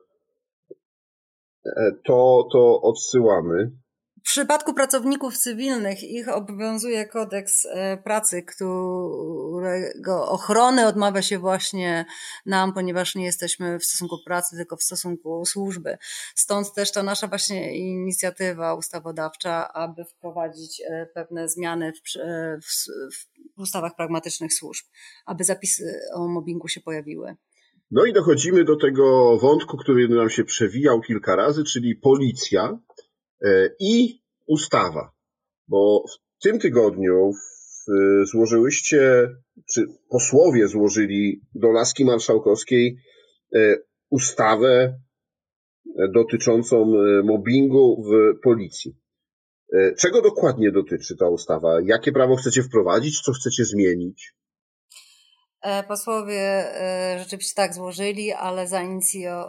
to, 2.05 2.49
to 2.53 2.81
odsyłamy 2.83 3.71
w 4.19 4.31
przypadku 4.31 4.75
pracowników 4.75 5.39
cywilnych 5.39 6.03
ich 6.03 6.29
obowiązuje 6.29 7.07
kodeks 7.07 7.67
e, 7.67 7.97
pracy, 7.97 8.43
którego 8.43 10.29
ochrony 10.29 10.87
odmawia 10.87 11.23
się 11.23 11.39
właśnie 11.39 12.05
nam, 12.47 12.73
ponieważ 12.73 13.15
nie 13.15 13.25
jesteśmy 13.25 13.79
w 13.79 13.85
stosunku 13.85 14.17
pracy, 14.27 14.57
tylko 14.57 14.77
w 14.77 14.83
stosunku 14.83 15.47
służby. 15.47 15.99
Stąd 16.35 16.75
też 16.75 16.93
to 16.93 17.03
nasza 17.03 17.27
właśnie 17.27 17.79
inicjatywa 17.79 18.75
ustawodawcza, 18.75 19.73
aby 19.73 20.05
wprowadzić 20.05 20.81
e, 20.81 21.07
pewne 21.15 21.49
zmiany 21.49 21.93
w, 21.93 22.17
e, 22.21 22.59
w, 22.61 22.67
w 23.57 23.61
ustawach 23.61 23.97
pragmatycznych 23.97 24.55
służb, 24.55 24.87
aby 25.27 25.45
zapisy 25.45 26.01
o 26.15 26.29
mobbingu 26.29 26.69
się 26.69 26.81
pojawiły. 26.81 27.37
No 27.91 28.05
i 28.05 28.13
dochodzimy 28.13 28.65
do 28.65 28.77
tego 28.77 29.39
wątku, 29.39 29.77
który 29.77 30.09
nam 30.09 30.31
się 30.31 30.45
przewijał 30.45 31.01
kilka 31.01 31.37
razy, 31.37 31.65
czyli 31.65 31.97
policja 31.97 32.79
E, 33.43 33.71
i 33.81 34.21
ustawa. 34.47 35.13
Bo 35.69 36.05
w 36.09 36.43
tym 36.43 36.59
tygodniu 36.59 37.33
złożyłyście, 38.33 39.29
czy 39.73 39.87
posłowie 40.11 40.69
złożyli 40.69 41.41
do 41.55 41.71
Laski 41.71 42.05
Marszałkowskiej 42.05 42.99
e, 43.55 43.77
ustawę 44.11 45.01
dotyczącą 46.15 46.77
e, 46.77 47.23
mobbingu 47.23 48.03
w 48.03 48.41
policji. 48.41 48.97
Czego 49.99 50.23
dokładnie 50.23 50.73
dotyczy 50.73 51.17
ta 51.17 51.29
ustawa? 51.29 51.81
Jakie 51.85 52.13
prawo 52.13 52.37
chcecie 52.37 52.63
wprowadzić? 52.63 53.21
Co 53.21 53.33
chcecie 53.33 53.65
zmienić? 53.65 54.35
Posłowie 55.89 56.65
rzeczywiście 57.19 57.55
tak 57.55 57.75
złożyli, 57.75 58.33
ale 58.33 58.69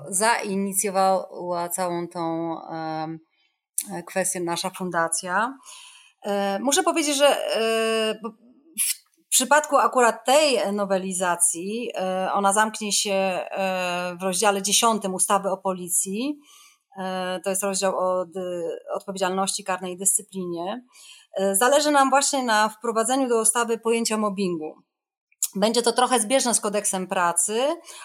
zainicjowała 0.09 1.69
całą 1.69 2.07
tą 2.07 2.55
E, 3.91 4.03
kwestię 4.03 4.39
nasza 4.39 4.69
fundacja. 4.69 5.57
E, 6.25 6.59
muszę 6.59 6.83
powiedzieć, 6.83 7.17
że 7.17 7.27
e, 7.27 8.19
w 9.25 9.29
przypadku 9.29 9.77
akurat 9.77 10.25
tej 10.25 10.73
nowelizacji, 10.73 11.91
ona 12.33 12.53
zamknie 12.53 12.91
się 12.91 13.39
w 14.19 14.23
rozdziale 14.23 14.61
10 14.61 15.03
ustawy 15.13 15.49
o 15.49 15.57
policji. 15.57 16.39
To 17.43 17.49
jest 17.49 17.63
rozdział 17.63 17.95
o 17.97 18.25
odpowiedzialności 18.93 19.63
karnej 19.63 19.93
i 19.93 19.97
dyscyplinie. 19.97 20.81
Zależy 21.51 21.91
nam 21.91 22.09
właśnie 22.09 22.43
na 22.43 22.69
wprowadzeniu 22.69 23.29
do 23.29 23.41
ustawy 23.41 23.77
pojęcia 23.77 24.17
mobbingu. 24.17 24.75
Będzie 25.55 25.81
to 25.81 25.91
trochę 25.91 26.19
zbieżne 26.19 26.53
z 26.53 26.59
kodeksem 26.59 27.07
pracy, 27.07 27.59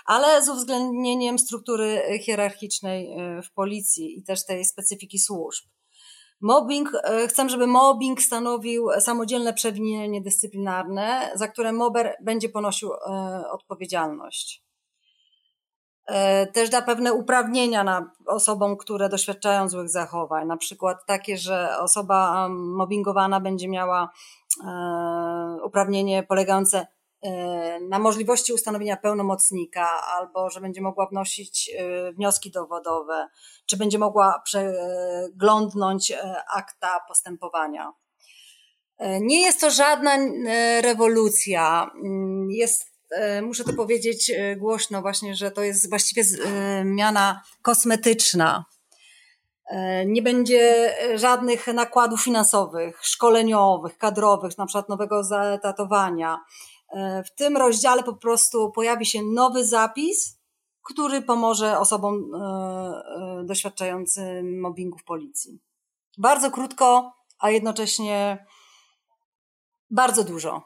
ale 0.07 0.43
z 0.43 0.49
uwzględnieniem 0.49 1.39
struktury 1.39 2.03
hierarchicznej 2.23 3.13
e, 3.13 3.43
w 3.43 3.53
policji 3.53 4.19
i 4.19 4.23
też 4.23 4.47
tej 4.47 4.65
specyfiki 4.65 5.19
służb. 5.19 5.65
Mobbing, 6.41 6.93
e, 7.05 7.29
chcę, 7.29 7.49
żeby 7.49 7.67
mobbing 7.67 8.23
stanowił 8.23 8.89
samodzielne 9.01 9.55
przewinienie 9.55 10.23
dyscyplinarne, 10.23 11.31
za 11.35 11.49
które 11.49 11.73
mober 11.73 12.17
będzie 12.23 12.49
ponosił 12.49 12.91
odpowiedzialność. 13.51 14.65
Też 16.53 16.71
da 16.71 16.83
pewne 16.83 17.13
uprawnienia 17.13 17.85
na 17.85 18.11
osobom, 18.27 18.77
które 18.77 19.09
doświadczają 19.09 19.69
złych 19.69 19.89
zachowań, 19.89 20.47
na 20.47 20.57
przykład 20.57 21.07
takie, 21.07 21.39
że 21.39 21.79
osoba 21.79 22.49
mobbingowana 22.49 23.41
będzie 23.41 23.69
miała 23.69 24.11
uprawnienie 25.65 26.23
polegające 26.23 26.87
na 27.89 27.99
możliwości 27.99 28.53
ustanowienia 28.53 28.97
pełnomocnika, 28.97 29.89
albo 30.19 30.51
że 30.51 30.61
będzie 30.61 30.81
mogła 30.81 31.07
wnosić 31.07 31.71
e, 31.79 32.13
wnioski 32.13 32.51
dowodowe, 32.51 33.29
czy 33.67 33.77
będzie 33.77 33.99
mogła 33.99 34.43
przeglądnąć 34.45 36.11
e, 36.11 36.43
akta 36.55 37.01
postępowania. 37.09 37.93
Nie 39.21 39.41
jest 39.41 39.61
to 39.61 39.71
żadna 39.71 40.17
rewolucja. 40.81 41.91
Jest, 42.49 42.87
muszę 43.43 43.65
to 43.65 43.73
powiedzieć 43.73 44.33
głośno, 44.57 45.03
właśnie, 45.03 45.35
że 45.35 45.51
to 45.51 45.63
jest 45.63 45.91
właściwie 45.91 46.25
zmiana 46.25 47.43
kosmetyczna. 47.63 48.65
Nie 50.07 50.23
będzie 50.23 50.95
żadnych 51.15 51.67
nakładów 51.67 52.25
finansowych, 52.25 52.99
szkoleniowych, 53.03 53.99
kadrowych, 53.99 54.59
na 54.59 54.67
przykład 54.67 54.89
nowego 54.89 55.25
zaetatowania 55.25 56.39
E, 56.95 57.23
w 57.25 57.35
tym 57.35 57.57
rozdziale 57.57 58.03
po 58.03 58.15
prostu 58.15 58.73
pojawi 58.73 59.07
się 59.07 59.23
nowy 59.23 59.65
zapis, 59.65 60.39
który 60.83 61.23
pomoże 61.23 61.79
osobom 61.79 62.35
e, 62.35 62.39
e, 62.39 63.45
doświadczającym 63.45 64.61
mobbingu 64.61 64.99
w 64.99 65.05
policji. 65.05 65.61
Bardzo 66.19 66.51
krótko, 66.51 67.13
a 67.39 67.51
jednocześnie 67.51 68.47
bardzo 69.91 70.25
dużo. 70.25 70.63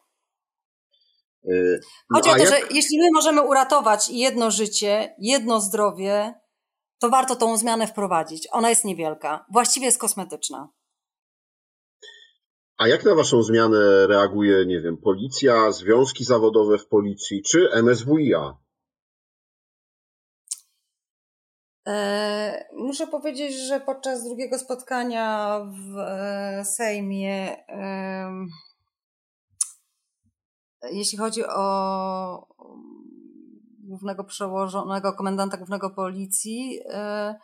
No 2.10 2.16
Chodzi 2.16 2.30
o 2.30 2.32
to, 2.32 2.38
jak... 2.38 2.48
że 2.48 2.60
jeśli 2.70 2.98
my 2.98 3.08
możemy 3.14 3.42
uratować 3.42 4.08
jedno 4.08 4.50
życie, 4.50 5.14
jedno 5.18 5.60
zdrowie, 5.60 6.34
to 6.98 7.10
warto 7.10 7.36
tą 7.36 7.56
zmianę 7.56 7.86
wprowadzić. 7.86 8.48
Ona 8.52 8.70
jest 8.70 8.84
niewielka, 8.84 9.46
właściwie 9.52 9.86
jest 9.86 10.00
kosmetyczna. 10.00 10.68
A 12.78 12.88
jak 12.88 13.04
na 13.04 13.14
Waszą 13.14 13.42
zmianę 13.42 14.06
reaguje, 14.06 14.66
nie 14.66 14.80
wiem, 14.80 14.96
policja, 14.96 15.72
związki 15.72 16.24
zawodowe 16.24 16.78
w 16.78 16.88
policji 16.88 17.42
czy 17.42 17.68
MSWiA? 17.82 18.56
E, 21.88 22.68
muszę 22.72 23.06
powiedzieć, 23.06 23.54
że 23.54 23.80
podczas 23.80 24.24
drugiego 24.24 24.58
spotkania 24.58 25.60
w 25.94 25.98
e, 25.98 26.64
Sejmie, 26.64 27.56
jeśli 30.92 31.18
chodzi 31.18 31.44
o 31.44 32.46
głównego 33.88 34.24
przełożonego, 34.24 35.12
komendanta 35.12 35.56
głównego 35.56 35.90
policji, 35.90 36.80
e, 36.90 37.34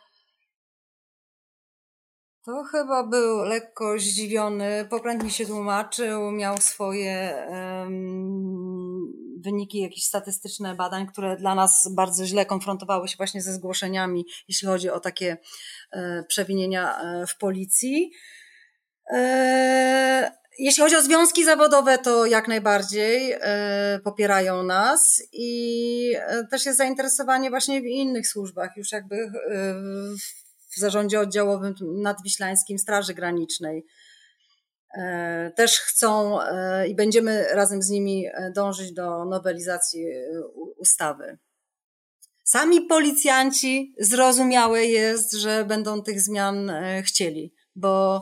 to 2.45 2.63
chyba 2.71 3.03
był 3.03 3.43
lekko 3.43 3.99
zdziwiony, 3.99 4.87
pokrętnie 4.89 5.29
się 5.29 5.45
tłumaczył, 5.45 6.31
miał 6.31 6.57
swoje 6.57 7.47
um, 7.49 8.95
wyniki, 9.43 9.81
jakieś 9.81 10.03
statystyczne 10.03 10.75
badań, 10.75 11.07
które 11.07 11.37
dla 11.37 11.55
nas 11.55 11.89
bardzo 11.95 12.25
źle 12.25 12.45
konfrontowały 12.45 13.07
się 13.07 13.17
właśnie 13.17 13.41
ze 13.41 13.53
zgłoszeniami, 13.53 14.25
jeśli 14.47 14.67
chodzi 14.67 14.89
o 14.89 14.99
takie 14.99 15.37
e, 15.91 16.23
przewinienia 16.23 16.99
e, 16.99 17.27
w 17.27 17.37
policji. 17.37 18.11
E, 19.13 20.31
jeśli 20.59 20.83
chodzi 20.83 20.95
o 20.95 21.01
związki 21.01 21.45
zawodowe, 21.45 21.97
to 21.97 22.25
jak 22.25 22.47
najbardziej 22.47 23.31
e, 23.31 23.99
popierają 24.03 24.63
nas 24.63 25.23
i 25.31 26.13
e, 26.15 26.47
też 26.47 26.65
jest 26.65 26.77
zainteresowanie 26.77 27.49
właśnie 27.49 27.81
w 27.81 27.85
innych 27.85 28.27
służbach, 28.27 28.77
już 28.77 28.91
jakby 28.91 29.15
e, 29.15 29.29
w 30.75 30.79
zarządzie 30.79 31.19
oddziałowym 31.19 31.73
nadwiślańskim 31.81 32.79
Straży 32.79 33.13
Granicznej. 33.13 33.85
Też 35.55 35.79
chcą 35.79 36.39
i 36.87 36.95
będziemy 36.95 37.47
razem 37.51 37.81
z 37.81 37.89
nimi 37.89 38.25
dążyć 38.55 38.93
do 38.93 39.25
nowelizacji 39.25 40.05
ustawy. 40.77 41.37
Sami 42.43 42.81
policjanci 42.81 43.93
zrozumiałe 43.99 44.85
jest, 44.85 45.33
że 45.33 45.65
będą 45.65 46.01
tych 46.01 46.21
zmian 46.21 46.71
chcieli, 47.03 47.53
bo 47.75 48.21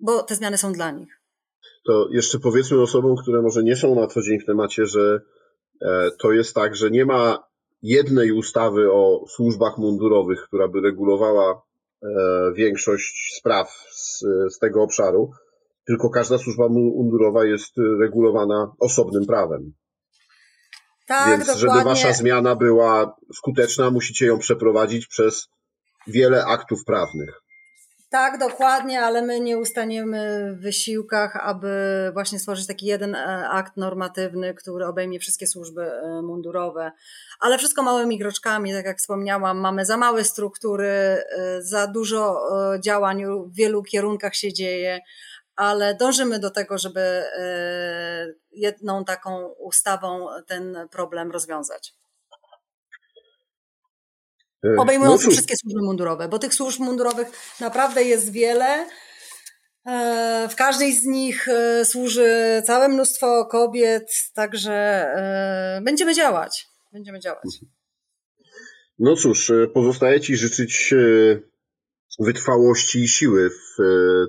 bo 0.00 0.22
te 0.22 0.34
zmiany 0.34 0.58
są 0.58 0.72
dla 0.72 0.90
nich. 0.90 1.20
To 1.86 2.08
jeszcze 2.10 2.38
powiedzmy 2.38 2.80
osobom, 2.80 3.16
które 3.16 3.42
może 3.42 3.62
nie 3.62 3.76
są 3.76 3.94
na 3.94 4.06
co 4.06 4.22
dzień 4.22 4.40
w 4.40 4.46
temacie, 4.46 4.86
że 4.86 5.20
e, 5.82 6.10
to 6.18 6.32
jest 6.32 6.54
tak, 6.54 6.76
że 6.76 6.90
nie 6.90 7.04
ma 7.04 7.48
jednej 7.82 8.32
ustawy 8.32 8.92
o 8.92 9.24
służbach 9.28 9.78
mundurowych, 9.78 10.42
która 10.46 10.68
by 10.68 10.80
regulowała 10.80 11.62
e, 12.02 12.08
większość 12.54 13.36
spraw 13.38 13.86
z, 13.90 14.24
z 14.54 14.58
tego 14.58 14.82
obszaru, 14.82 15.30
tylko 15.86 16.10
każda 16.10 16.38
służba 16.38 16.68
mundurowa 16.68 17.44
jest 17.44 17.72
regulowana 18.00 18.72
osobnym 18.80 19.26
prawem. 19.26 19.72
Tak, 21.06 21.28
Więc 21.28 21.46
dokładnie. 21.46 21.60
żeby 21.60 21.84
wasza 21.84 22.12
zmiana 22.12 22.56
była 22.56 23.16
skuteczna, 23.34 23.90
musicie 23.90 24.26
ją 24.26 24.38
przeprowadzić 24.38 25.06
przez 25.06 25.48
wiele 26.06 26.44
aktów 26.44 26.84
prawnych. 26.84 27.42
Tak, 28.10 28.38
dokładnie, 28.38 29.02
ale 29.02 29.22
my 29.22 29.40
nie 29.40 29.58
ustaniemy 29.58 30.52
w 30.54 30.62
wysiłkach, 30.62 31.36
aby 31.36 31.70
właśnie 32.12 32.38
stworzyć 32.38 32.66
taki 32.66 32.86
jeden 32.86 33.14
e, 33.14 33.48
akt 33.48 33.76
normatywny, 33.76 34.54
który 34.54 34.86
obejmie 34.86 35.20
wszystkie 35.20 35.46
służby 35.46 35.82
e, 35.82 36.22
mundurowe. 36.22 36.92
Ale 37.40 37.58
wszystko 37.58 37.82
małymi 37.82 38.18
kroczkami, 38.18 38.72
tak 38.72 38.84
jak 38.84 38.98
wspomniałam, 38.98 39.58
mamy 39.58 39.84
za 39.84 39.96
małe 39.96 40.24
struktury, 40.24 40.88
e, 40.88 41.22
za 41.62 41.86
dużo 41.86 42.40
działań 42.84 43.24
w 43.24 43.56
wielu 43.56 43.82
kierunkach 43.82 44.34
się 44.34 44.52
dzieje, 44.52 45.00
ale 45.56 45.94
dążymy 45.94 46.38
do 46.38 46.50
tego, 46.50 46.78
żeby 46.78 47.22
jedną 48.52 49.04
taką 49.04 49.46
ustawą 49.46 50.26
ten 50.46 50.76
problem 50.90 51.30
rozwiązać. 51.30 51.94
E, 54.66 54.76
Obejmujący 54.76 55.26
no 55.26 55.32
wszystkie 55.32 55.56
służby 55.56 55.82
mundurowe, 55.82 56.28
bo 56.28 56.38
tych 56.38 56.54
służb 56.54 56.80
mundurowych 56.80 57.28
naprawdę 57.60 58.02
jest 58.02 58.32
wiele. 58.32 58.86
E, 59.86 60.48
w 60.50 60.56
każdej 60.56 60.92
z 60.92 61.04
nich 61.04 61.48
e, 61.48 61.84
służy 61.84 62.62
całe 62.66 62.88
mnóstwo 62.88 63.46
kobiet, 63.46 64.30
także 64.34 65.06
będziemy 65.82 66.14
działać. 66.14 66.66
Będziemy 66.92 67.20
działać. 67.20 67.44
No 68.98 69.16
cóż, 69.16 69.52
pozostaje 69.74 70.20
Ci 70.20 70.36
życzyć 70.36 70.94
wytrwałości 72.18 73.02
i 73.02 73.08
siły 73.08 73.50
w 73.50 73.76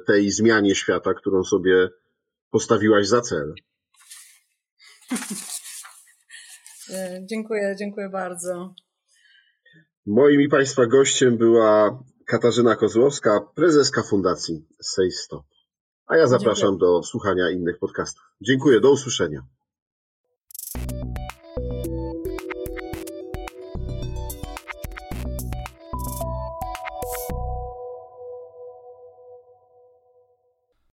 tej 0.07 0.31
zmianie 0.31 0.75
świata, 0.75 1.13
którą 1.13 1.43
sobie 1.43 1.89
postawiłaś 2.51 3.07
za 3.07 3.21
cel. 3.21 3.53
dziękuję, 7.29 7.75
dziękuję 7.79 8.09
bardzo. 8.09 8.73
Moim 10.11 10.41
i 10.41 10.49
Państwa 10.49 10.85
gościem 10.85 11.37
była 11.37 12.03
Katarzyna 12.25 12.75
Kozłowska, 12.75 13.41
prezeska 13.55 14.03
Fundacji 14.03 14.65
Say 14.81 15.11
Stop. 15.11 15.45
A 16.07 16.17
ja 16.17 16.27
zapraszam 16.27 16.69
Dziękuję. 16.69 16.91
do 16.91 17.03
słuchania 17.03 17.49
innych 17.49 17.79
podcastów. 17.79 18.23
Dziękuję, 18.41 18.79
do 18.79 18.91
usłyszenia. 18.91 19.45